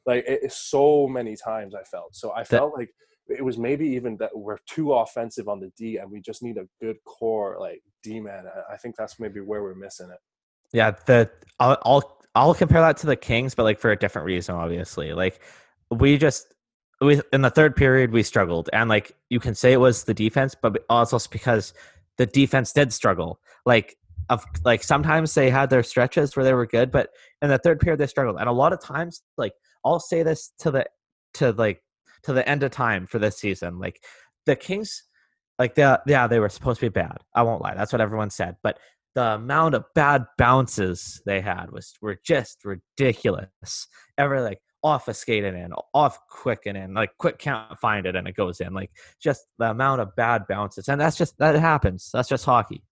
[0.06, 2.14] Like it, it's so many times I felt.
[2.14, 2.90] So I felt like
[3.28, 6.58] it was maybe even that we're too offensive on the D, and we just need
[6.58, 8.44] a good core like D man.
[8.46, 10.18] I- I think that's maybe where we're missing it.
[10.72, 11.30] Yeah, the
[11.60, 15.12] I'll, I'll I'll compare that to the Kings, but like for a different reason, obviously.
[15.12, 15.40] Like
[15.90, 16.54] we just
[17.00, 20.14] we in the third period we struggled, and like you can say it was the
[20.14, 21.74] defense, but also because
[22.18, 23.40] the defense did struggle.
[23.64, 23.96] Like
[24.28, 27.10] of like sometimes they had their stretches where they were good, but
[27.40, 28.36] in the third period they struggled.
[28.38, 29.52] And a lot of times, like
[29.84, 30.86] I'll say this to the
[31.34, 31.82] to like
[32.24, 34.02] to the end of time for this season, like
[34.46, 35.04] the Kings,
[35.58, 37.18] like the yeah they were supposed to be bad.
[37.34, 38.78] I won't lie, that's what everyone said, but
[39.14, 43.86] the amount of bad bounces they had was were just ridiculous.
[44.16, 48.16] Ever like off a skating in, off quick and in, like quick can't find it
[48.16, 48.74] and it goes in.
[48.74, 52.10] Like just the amount of bad bounces, and that's just that happens.
[52.12, 52.82] That's just hockey.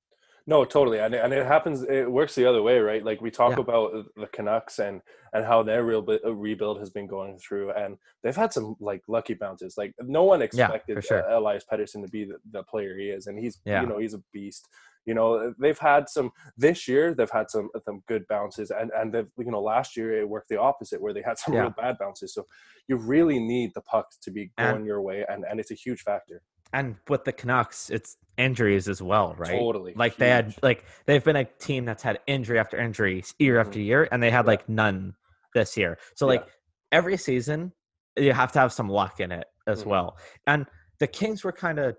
[0.46, 1.82] No, totally, and it, and it happens.
[1.82, 3.04] It works the other way, right?
[3.04, 3.60] Like we talk Yeah.
[3.60, 5.00] about the Canucks and
[5.32, 9.02] and how their real uh, rebuild has been going through, and they've had some like
[9.06, 9.76] lucky bounces.
[9.78, 11.30] Like no one expected for sure.
[11.30, 13.82] uh, Elias Pettersson to be the, the player he is, and he's Yeah.
[13.82, 14.66] you know he's a beast.
[15.06, 17.14] You know they've had some this year.
[17.14, 20.48] They've had some some good bounces, and and they've you know last year it worked
[20.48, 21.60] the opposite where they had some Yeah.
[21.62, 22.34] real bad bounces.
[22.34, 22.46] So
[22.88, 25.74] you really need the puck to be And- going your way, and and it's a
[25.74, 26.42] huge factor.
[26.72, 29.58] And with the Canucks, it's injuries as well, right?
[29.58, 33.60] Totally, Like they had like they've been a team that's had injury after injury year
[33.60, 34.50] after year, and they had Yeah.
[34.52, 35.14] like none
[35.54, 35.98] this year.
[36.14, 36.38] So Yeah.
[36.40, 36.48] like
[36.92, 37.72] every season,
[38.16, 39.86] you have to have some luck in it as Mhm.
[39.88, 40.18] well.
[40.46, 40.66] And
[41.00, 41.96] the Kings were kind of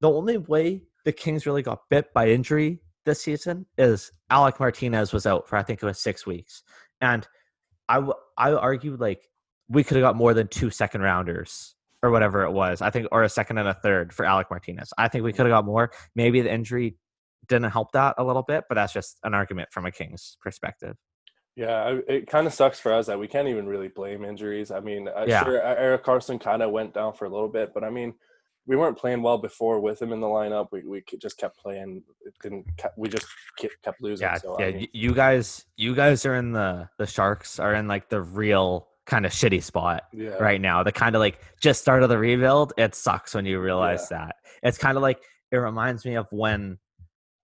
[0.00, 5.12] the only way the Kings really got bit by injury this season is Alec Martinez
[5.12, 6.62] was out for I think it was six weeks,
[7.00, 7.26] and
[7.88, 9.28] I w- I would argue like
[9.68, 11.74] we could have got more than two second rounders
[12.04, 12.82] or whatever it was.
[12.82, 14.92] I think or a second and a third for Alec Martinez.
[14.98, 15.90] I think we could have got more.
[16.14, 16.96] Maybe the injury
[17.48, 20.96] didn't help that a little bit, but that's just an argument from a Kings perspective.
[21.56, 24.70] Yeah, it kind of sucks for us that we can't even really blame injuries.
[24.70, 25.44] I mean, uh, Yeah.
[25.44, 28.14] sure, Erik Karlsson kind of went down for a little bit, but I mean,
[28.66, 30.68] we weren't playing well before with him in the lineup.
[30.72, 32.02] We we just kept playing.
[32.26, 32.66] It didn't.
[32.98, 33.26] We just
[33.58, 34.26] kept, kept losing.
[34.26, 34.66] Yeah, so, yeah.
[34.66, 38.20] I mean, you guys, you guys are in the the Sharks are in like the
[38.20, 40.82] real kind of shitty spot yeah, right now.
[40.82, 42.72] The kind of like just started the rebuild.
[42.78, 44.36] It sucks when you realize that.
[44.62, 45.18] It's kind of like
[45.52, 46.78] it reminds me of when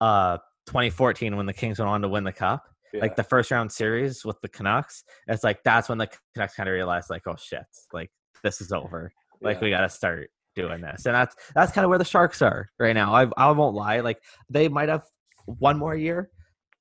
[0.00, 2.64] uh 2014 when the Kings went on to win the cup.
[2.92, 3.00] yeah.
[3.00, 5.02] Like the first round series with the Canucks.
[5.26, 8.10] It's like that's when the Canucks kind of realized like, oh shit, like
[8.44, 9.10] this is over.
[9.40, 9.64] Like yeah.
[9.64, 12.68] we got to start doing this, and that's that's kind of where the Sharks are
[12.78, 13.14] right now.
[13.14, 15.04] I I won't lie, like they might have
[15.46, 16.30] one more year,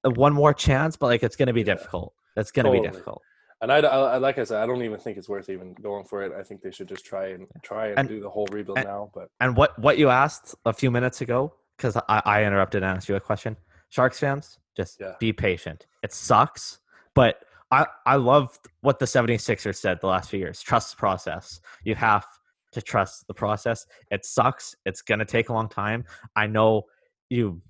[0.03, 1.75] uh, one more chance, but like it's going to be Yeah.
[1.75, 2.13] difficult.
[2.36, 3.21] It's going to be difficult.
[3.62, 6.22] And I, I, like I said, I don't even think it's worth even going for
[6.24, 6.32] it.
[6.32, 8.88] I think they should just try and try and, And- do the whole rebuild and-
[8.88, 9.10] now.
[9.14, 12.97] But And what what you asked a few minutes ago, because I, I interrupted and
[12.97, 13.58] asked you a question.
[13.89, 15.14] Sharks fans, just Yeah.
[15.20, 15.88] be patient.
[16.03, 16.80] It sucks,
[17.16, 17.39] but
[17.72, 20.62] I I loved what the 76ers said the last few years.
[20.62, 21.60] Trust the process.
[21.84, 22.26] You have
[22.74, 23.86] to trust the process.
[24.12, 24.76] It sucks.
[24.86, 26.05] It's gonna take a long time.
[26.36, 26.84] I know
[27.30, 27.62] you.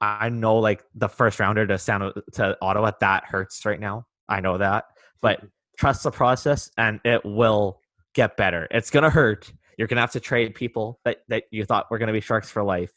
[0.00, 4.06] I know like the first rounder to San to Ottawa that hurts right now.
[4.28, 4.84] I know that,
[5.20, 5.40] but
[5.78, 7.80] trust the process and it will
[8.14, 8.66] get better.
[8.70, 9.52] It's gonna hurt.
[9.76, 12.62] You're gonna have to trade people that, that you thought were gonna be sharks for
[12.62, 12.92] life,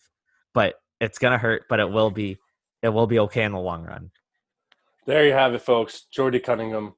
[0.54, 1.64] but it's gonna hurt.
[1.70, 2.38] But it will be
[2.82, 4.10] it will be okay in the long run.
[5.06, 6.06] there you have it, folks.
[6.12, 6.94] Jordy Cunningham,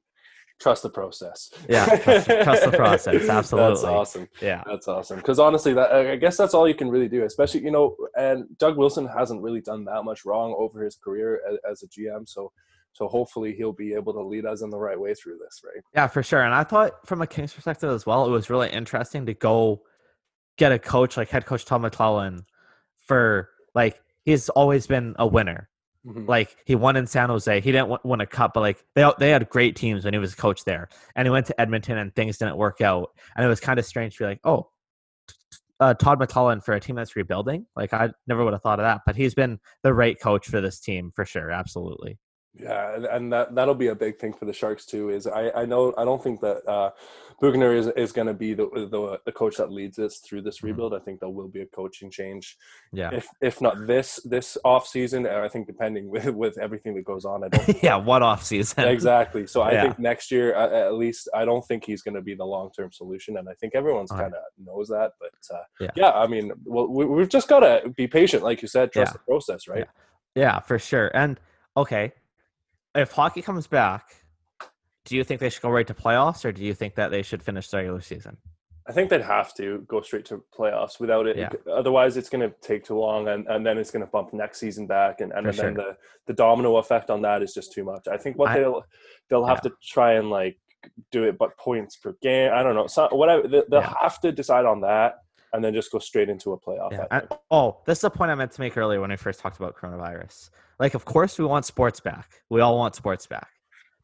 [0.62, 1.50] trust the process.
[1.68, 3.74] Yeah, trust- trust the process, Absolutely.
[3.74, 4.30] That's awesome.
[4.42, 5.18] Yeah, That's awesome.
[5.18, 7.26] Because honestly, that I guess that's all you can really do.
[7.26, 11.42] Especially, you know, and Doug Wilson hasn't really done that much wrong over his career
[11.50, 12.28] as, as a GM.
[12.30, 12.54] So,
[12.94, 15.84] so hopefully he'll be able to lead us in the right way through this, right?
[15.94, 16.44] yeah, for sure.
[16.44, 19.82] And I thought from a Kings perspective as well, it was really interesting to go
[20.58, 22.42] get a coach like head coach Tom McLellan
[23.00, 25.70] for like he's always been a winner.
[26.06, 26.28] Mhm.
[26.28, 27.62] Like he won in San Jose.
[27.62, 30.34] He didn't win a cup, but like they they had great teams when he was
[30.34, 30.90] a coach there.
[31.16, 33.12] And he went to Edmonton and things didn't work out.
[33.36, 34.70] And it was kind of strange to be like, oh,
[35.80, 37.66] uh, Todd McLellan for a team that's rebuilding.
[37.76, 40.62] Like I never would have thought of that, but he's been the right coach for
[40.62, 41.52] this team for sure.
[41.52, 42.20] Absolutely.
[42.56, 45.10] Yeah, and, and that that'll be a big thing for the Sharks too.
[45.10, 46.92] Is I, I know I don't think that uh,
[47.42, 50.60] Boughner is is going to be the, the the coach that leads us through this
[50.60, 50.64] Mhm.
[50.66, 50.94] rebuild.
[50.94, 52.56] I think there will be a coaching change,
[52.92, 53.10] Yeah.
[53.12, 55.26] if if not this this off season.
[55.26, 57.84] I think depending with with everything that goes on, I don't.
[57.84, 57.96] yeah.
[57.96, 58.84] One off season.
[58.88, 59.48] exactly.
[59.48, 59.82] So I Yeah.
[59.86, 62.70] think next year, uh, at least, I don't think he's going to be the long
[62.78, 65.14] term solution, and I think everyone's kind of knows that.
[65.20, 65.90] But uh, Yeah.
[65.96, 66.12] yeah.
[66.12, 69.14] I mean, well, we, we've just got to be patient, like you said, trust Yeah.
[69.14, 69.88] the process, right?
[70.36, 71.10] Yeah, for sure.
[71.16, 71.40] And
[71.76, 72.14] okay,
[72.96, 74.16] if hockey comes back,
[75.06, 77.22] do you think they should go right to playoffs, or do you think that they
[77.22, 78.38] should finish the regular season?
[78.88, 81.38] I think they'd have to go straight to playoffs without it.
[81.38, 81.50] Yeah.
[81.72, 84.60] Otherwise, it's going to take too long, and, and then it's going to bump next
[84.60, 87.84] season back, and, and For then the, the domino effect on that is just too
[87.86, 88.08] much.
[88.12, 88.84] I think what I- they'll
[89.30, 90.60] they'll have to try and like
[91.12, 92.52] do it, but points per game.
[92.54, 92.88] I don't know.
[92.88, 93.94] So whatever they, they'll Yeah.
[94.02, 95.20] have to decide on that,
[95.54, 96.92] and then just go straight into a playoff.
[96.92, 97.06] Yeah.
[97.12, 99.40] I I- oh, this is a point I meant to make earlier when we first
[99.40, 100.50] talked about coronavirus.
[100.80, 102.30] Like, of course, we want sports back.
[102.50, 103.50] We all want sports back,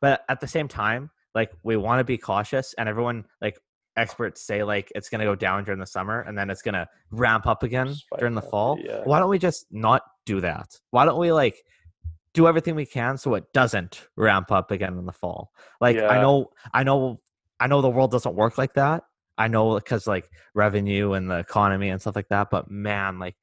[0.01, 2.73] but at the same time, like, we want to be cautious.
[2.77, 3.59] And everyone, like,
[3.97, 6.73] experts say, like, it's going to go down during the summer, and then it's going
[6.75, 8.77] to ramp up again Spike during the fall.
[8.81, 9.01] yeah.
[9.03, 10.77] Why don't we just not do that?
[10.91, 11.61] Why don't we like
[12.35, 15.51] do everything we can so it doesn't ramp up again in the fall.
[15.81, 17.19] Like I know, I know,
[17.59, 19.03] I know the world doesn't work like that.
[19.39, 22.49] I know because like revenue and the economy and stuff like that.
[22.51, 23.35] But man, like,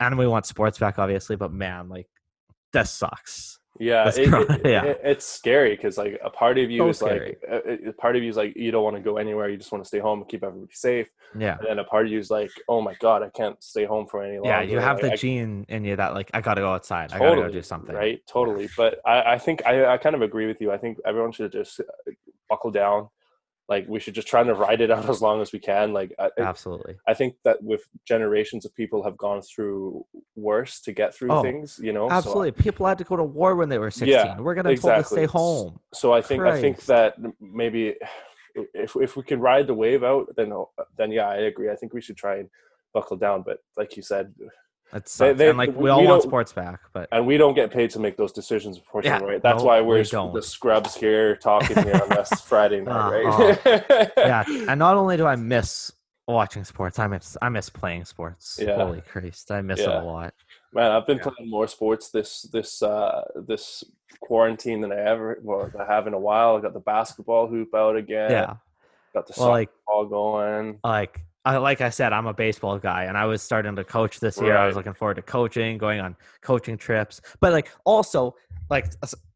[0.00, 1.36] and we want sports back, obviously.
[1.36, 2.08] But man, like,
[2.72, 3.58] this sucks.
[3.78, 4.84] Yeah, it, it- yeah.
[4.84, 7.36] it- it's scary because like a part of you So is scary.
[7.48, 9.48] like a, a part of you is like you don't want to go anywhere.
[9.50, 11.06] You just want to stay home and keep everybody safe.
[11.38, 11.58] Yeah.
[11.58, 14.06] And then a part of you is like, oh my god, I can't stay home
[14.06, 14.48] for any longer.
[14.48, 17.12] Yeah, you have Like, the I- gene in you that like I gotta go outside.
[17.12, 17.94] I gotta go do something.
[17.94, 18.68] Right, totally.
[18.78, 20.72] But I, I think I, I kind of agree with you.
[20.72, 21.84] I think everyone should just uh,
[22.48, 23.08] buckle down.
[23.68, 25.92] Like we should just try to ride it out as long as we can.
[25.92, 26.96] Like I, I- Absolutely.
[27.08, 30.04] I think that with generations of people have gone through
[30.36, 31.80] worse to get through Oh, things.
[31.82, 32.52] You know, So- Absolutely.
[32.52, 34.08] People had to go to war when they were 16.
[34.08, 35.80] Yeah, we're gonna told to stay home.
[35.92, 37.94] So I think I think that maybe
[38.74, 41.70] if if we can ride the wave out, then oh, then yeah, I agree.
[41.70, 42.48] I think we should try and
[42.94, 43.42] buckle down.
[43.42, 44.32] But like you said,
[44.92, 47.54] It's They- they- and like we, we all want sports back, but and we don't
[47.54, 49.26] get paid to make those decisions, unfortunately.
[49.26, 49.42] Yeah, right?
[49.42, 50.32] That's no, why we we're don't.
[50.32, 53.56] the scrubs here talking here on this Friday night, Uh-huh.
[53.64, 54.12] right?
[54.16, 54.44] yeah.
[54.68, 55.92] And not only do I miss
[56.28, 58.58] watching sports, I miss I miss playing sports.
[58.62, 58.76] Yeah.
[58.76, 60.34] Holy Christ, I miss it a lot.
[60.72, 61.30] Man, I've been Yeah.
[61.30, 63.82] playing more sports this this uh this
[64.20, 66.56] quarantine than I ever well I have in a while.
[66.56, 68.30] I got the basketball hoop out again.
[68.30, 68.54] Yeah.
[69.14, 70.78] Got the Well, like softball going.
[70.84, 74.18] like I like I said, I'm a baseball guy, and I was starting to coach
[74.18, 74.56] this year.
[74.56, 78.34] I was looking forward to coaching, going on coaching trips, but like also
[78.68, 78.86] like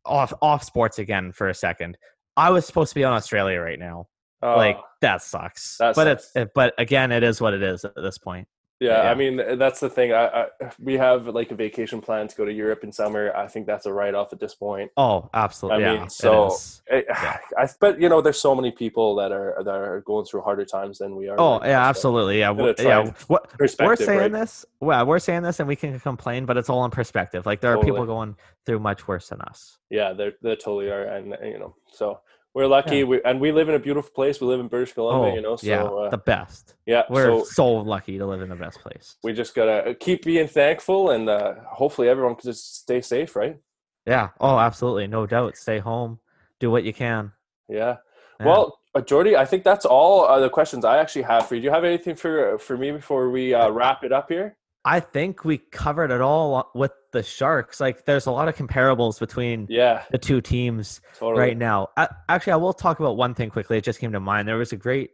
[0.04, 1.96] off off sports again for a second.
[2.36, 4.08] I was supposed to be on Australia right now.
[4.42, 5.76] like Oh, that sucks.
[5.78, 6.36] that but it's sucks.
[6.36, 8.48] it, but again, it is what it is at this point.
[8.80, 9.10] Yeah, yeah.
[9.10, 10.12] I mean that's the thing.
[10.12, 10.46] I, I
[10.78, 13.32] we have like a vacation plan to go to Europe in summer.
[13.36, 14.90] I think that's a write off at this point.
[14.96, 15.84] Oh, absolutely.
[15.84, 16.82] I yeah, mean, so- it is.
[16.90, 17.02] Eh,
[17.58, 20.64] I, but you know, there's so many people that are that are going through harder
[20.64, 21.38] times than we are.
[21.38, 22.38] Oh right now, yeah, so absolutely.
[22.38, 23.00] Yeah, gonna yeah.
[23.00, 24.32] and What we're saying right?
[24.32, 24.64] this.
[24.80, 27.44] Well, we're saying this, and we can complain, but it's all in perspective.
[27.44, 29.78] Like there are people going through much worse than us.
[29.90, 32.20] Yeah, they they totally are, and, you know, so
[32.55, 32.98] we're lucky.
[32.98, 33.05] Yeah.
[33.05, 34.40] We and we live in a beautiful place.
[34.40, 35.57] We live in British Columbia, oh, you know.
[35.57, 36.74] So yeah, uh, the best.
[36.86, 39.16] yeah, We're so so lucky to live in the best place.
[39.22, 43.57] we just gotta keep being thankful, and uh, hopefully everyone can just stay safe, right?
[44.07, 44.30] Yeah.
[44.40, 45.07] Oh, absolutely.
[45.07, 45.57] No doubt.
[45.57, 46.18] Stay home.
[46.59, 47.32] Do what you can.
[47.68, 47.98] Yeah.
[48.40, 48.46] Yeah.
[48.46, 51.61] Well, uh, Jordy, I think that's all uh, the questions I actually have for you.
[51.61, 54.57] Do you have anything for for me before we uh, wrap it up here?
[54.84, 57.80] I think we covered it all with the Sharks.
[57.80, 61.40] Like, there's a lot of comparables between Yeah, the two teams totally.
[61.40, 61.88] right now.
[61.98, 63.76] A- Actually, I will talk about one thing quickly.
[63.78, 64.48] It just came to mind.
[64.48, 65.10] There was a great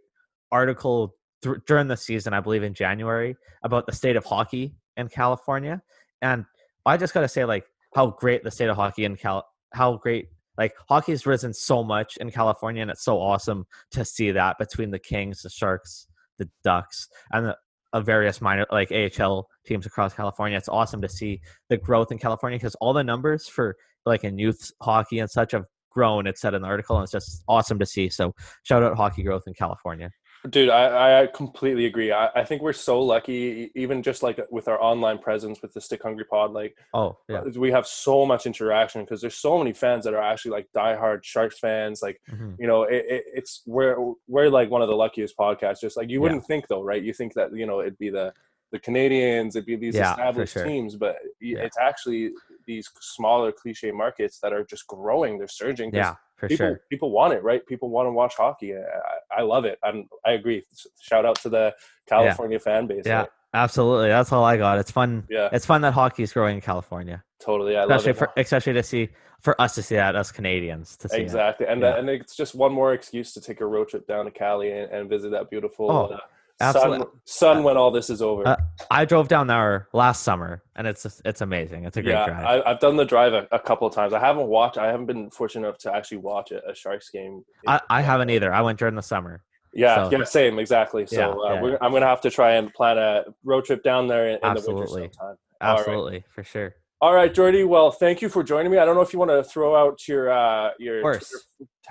[0.53, 5.09] article th- during the season, I believe in January, about the state of hockey in
[5.09, 5.83] California,
[6.23, 6.45] and
[6.87, 7.65] I just got to say, like,
[7.95, 10.29] how great the state of hockey in Cal, how great.
[10.59, 14.91] Like hockey's risen so much in California, and it's so awesome to see that between
[14.91, 16.07] the Kings, the Sharks,
[16.39, 17.57] the Ducks, and the
[17.97, 20.59] uh, various minor like AHL teams across California.
[20.59, 24.39] It's awesome to see the growth in California because all the numbers for like in
[24.39, 26.27] youth hockey and such have grown.
[26.27, 28.09] It said in the article, and it's just awesome to see.
[28.09, 28.35] So
[28.65, 30.11] shout out hockey growth in California.
[30.51, 32.13] Dude, I, I completely agree.
[32.13, 35.81] I, I think we're so lucky, even just like with our online presence with the
[35.81, 36.53] Stick Hungry Pod.
[36.53, 40.23] Like, Oh yeah, we have so much interaction because there's so many fans that are
[40.23, 42.03] actually like diehard Sharks fans.
[42.03, 42.57] Like, Mhm.
[42.59, 43.97] you know, it, it, it's we're
[44.29, 45.81] we're like one of the luckiest podcasts.
[45.81, 47.03] Just like you wouldn't think though, right?
[47.03, 48.33] You think that you know it'd be the
[48.73, 50.65] the Canadians, it'd be these Yeah, established sure.
[50.65, 51.59] teams, but Yeah.
[51.61, 52.33] it's actually
[52.67, 55.39] these smaller cliche markets that are just growing.
[55.39, 55.95] They're surging.
[55.95, 56.81] yeah, for people sure.
[56.91, 57.65] people want it, right?
[57.67, 58.75] People want to watch hockey.
[58.75, 59.79] I, I love it.
[59.83, 60.65] I'm, I agree.
[61.01, 61.75] Shout out to the
[62.07, 63.05] California fan base.
[63.07, 63.29] Yeah, right?
[63.55, 64.09] absolutely.
[64.09, 64.79] That's all I got.
[64.79, 65.25] It's fun.
[65.31, 67.77] yeah, It's fun that hockey is growing in California, totally.
[67.77, 68.17] I love especially it.
[68.19, 69.09] for especially to see
[69.41, 71.23] for us to see that us Canadians to see it.
[71.23, 71.95] exactly, and Yeah.
[71.95, 74.71] uh, and it's just one more excuse to take a road trip down to Cali
[74.73, 76.19] and, and visit that beautiful Oh, uh.
[76.61, 77.07] Absolutely.
[77.25, 78.47] Sun when all this is over.
[78.47, 78.57] Uh,
[78.91, 81.85] I drove down there last summer, and it's it's amazing.
[81.85, 82.45] It's a great yeah, drive.
[82.45, 84.13] I, I've done the drive a, a couple of times.
[84.13, 84.79] I haven't watched.
[84.79, 87.43] I haven't been fortunate enough to actually watch a, a Sharks game.
[87.67, 88.53] I, I haven't either.
[88.53, 89.43] I went during the summer.
[89.73, 91.07] Yeah, so- yeah, same, exactly.
[91.07, 91.77] So Yeah, uh, yeah.
[91.83, 94.49] I'm gonna have to try and plan a road trip down there in, in the
[94.49, 95.03] winter Absolutely.
[95.13, 95.37] sometime.
[95.61, 95.79] All right.
[95.81, 96.75] Absolutely, for sure.
[97.03, 97.65] All right, Jordy.
[97.65, 98.79] Well, thank you for joining me.
[98.79, 101.03] I don't know if you want to throw out your uh, your.
[101.03, 101.27] Twitter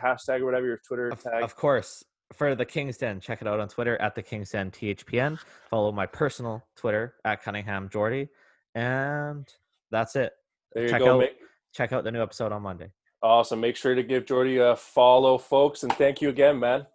[0.01, 1.43] hashtag or whatever your Twitter Of, tag.
[1.43, 2.03] of course.
[2.33, 5.39] For the King's Den, check it out on Twitter at the King's Den THPN.
[5.69, 8.29] Follow my personal Twitter at Cunningham Jordy.
[8.73, 9.47] And
[9.91, 10.33] that's it.
[10.73, 11.15] there you check go.
[11.15, 11.37] out- Make,
[11.73, 12.89] Check out the new episode on Monday.
[13.21, 13.59] awesome.
[13.59, 16.87] Make sure to give Jordy a follow, folks, and thank you again, man.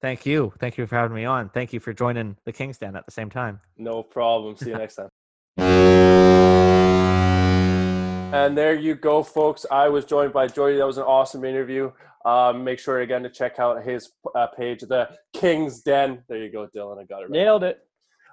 [0.00, 0.52] Thank you.
[0.60, 1.48] Thank you for having me on.
[1.50, 3.60] Thank you for joining the King's Den at the same time.
[3.76, 4.56] No problem.
[4.56, 5.08] See you next time.
[8.34, 9.64] And there you go, folks.
[9.70, 10.76] I was joined by Jordy.
[10.78, 11.92] That was an awesome interview.
[12.24, 16.22] Um, make sure again to check out his uh, page, the King's Den.
[16.28, 16.98] There you go, Dylan.
[16.98, 17.30] I got it right.
[17.30, 17.80] Nailed it.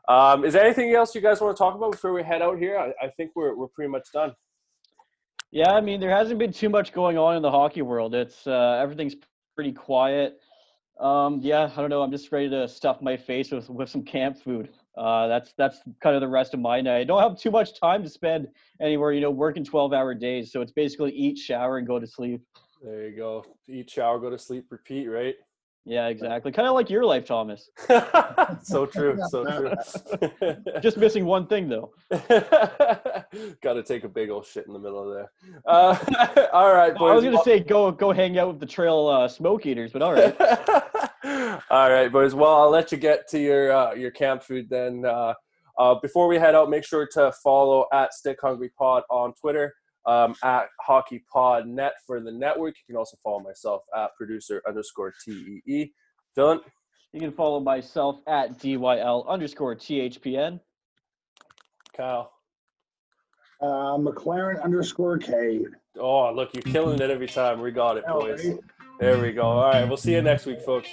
[0.07, 2.57] Um, is there anything else you guys want to talk about before we head out
[2.57, 2.77] here?
[2.77, 4.33] I, I think we're we're pretty much done.
[5.51, 8.15] Yeah, I mean, there hasn't been too much going on in the hockey world.
[8.15, 9.15] It's uh, everything's
[9.55, 10.39] pretty quiet.
[10.99, 12.01] Um, yeah, I don't know.
[12.01, 14.69] I'm just ready to stuff my face with with some camp food.
[14.97, 17.01] Uh, that's that's kind of the rest of my night.
[17.01, 18.47] I don't have too much time to spend
[18.81, 19.11] anywhere.
[19.11, 22.41] You know, working 12 hour days, so it's basically eat, shower, and go to sleep.
[22.83, 23.45] There you go.
[23.67, 25.07] Eat, shower, go to sleep, repeat.
[25.07, 25.35] Right.
[25.85, 26.51] Yeah, exactly.
[26.51, 27.69] Kind of like your life, Thomas.
[28.63, 29.19] so true.
[29.29, 30.55] So true.
[30.81, 31.91] Just missing one thing though.
[33.61, 35.31] Got to take a big old shit in the middle of there.
[35.65, 37.11] Uh, all right, boys.
[37.11, 40.03] I was gonna say go go hang out with the trail uh, smoke eaters, but
[40.03, 40.39] all right.
[41.71, 42.35] all right, boys.
[42.35, 45.03] Well, I'll let you get to your uh, your camp food then.
[45.03, 45.33] Uh,
[45.79, 49.73] uh, before we head out, make sure to follow at Stick Hungry Pod on Twitter,
[50.05, 52.75] um, at Hockey Pod Net for the network.
[52.77, 55.91] You can also follow myself at producer underscore T E E.
[56.37, 56.59] Dylan.
[57.13, 60.59] You can follow myself at DYL underscore THPN.
[61.95, 62.31] Kyle.
[63.61, 65.65] Uh, McLaren underscore K.
[65.99, 67.59] Oh, look, you're killing it every time.
[67.61, 68.45] We got it, boys.
[68.45, 68.57] right.
[68.99, 69.43] There we go.
[69.43, 70.89] All right, we'll see you next week, folks.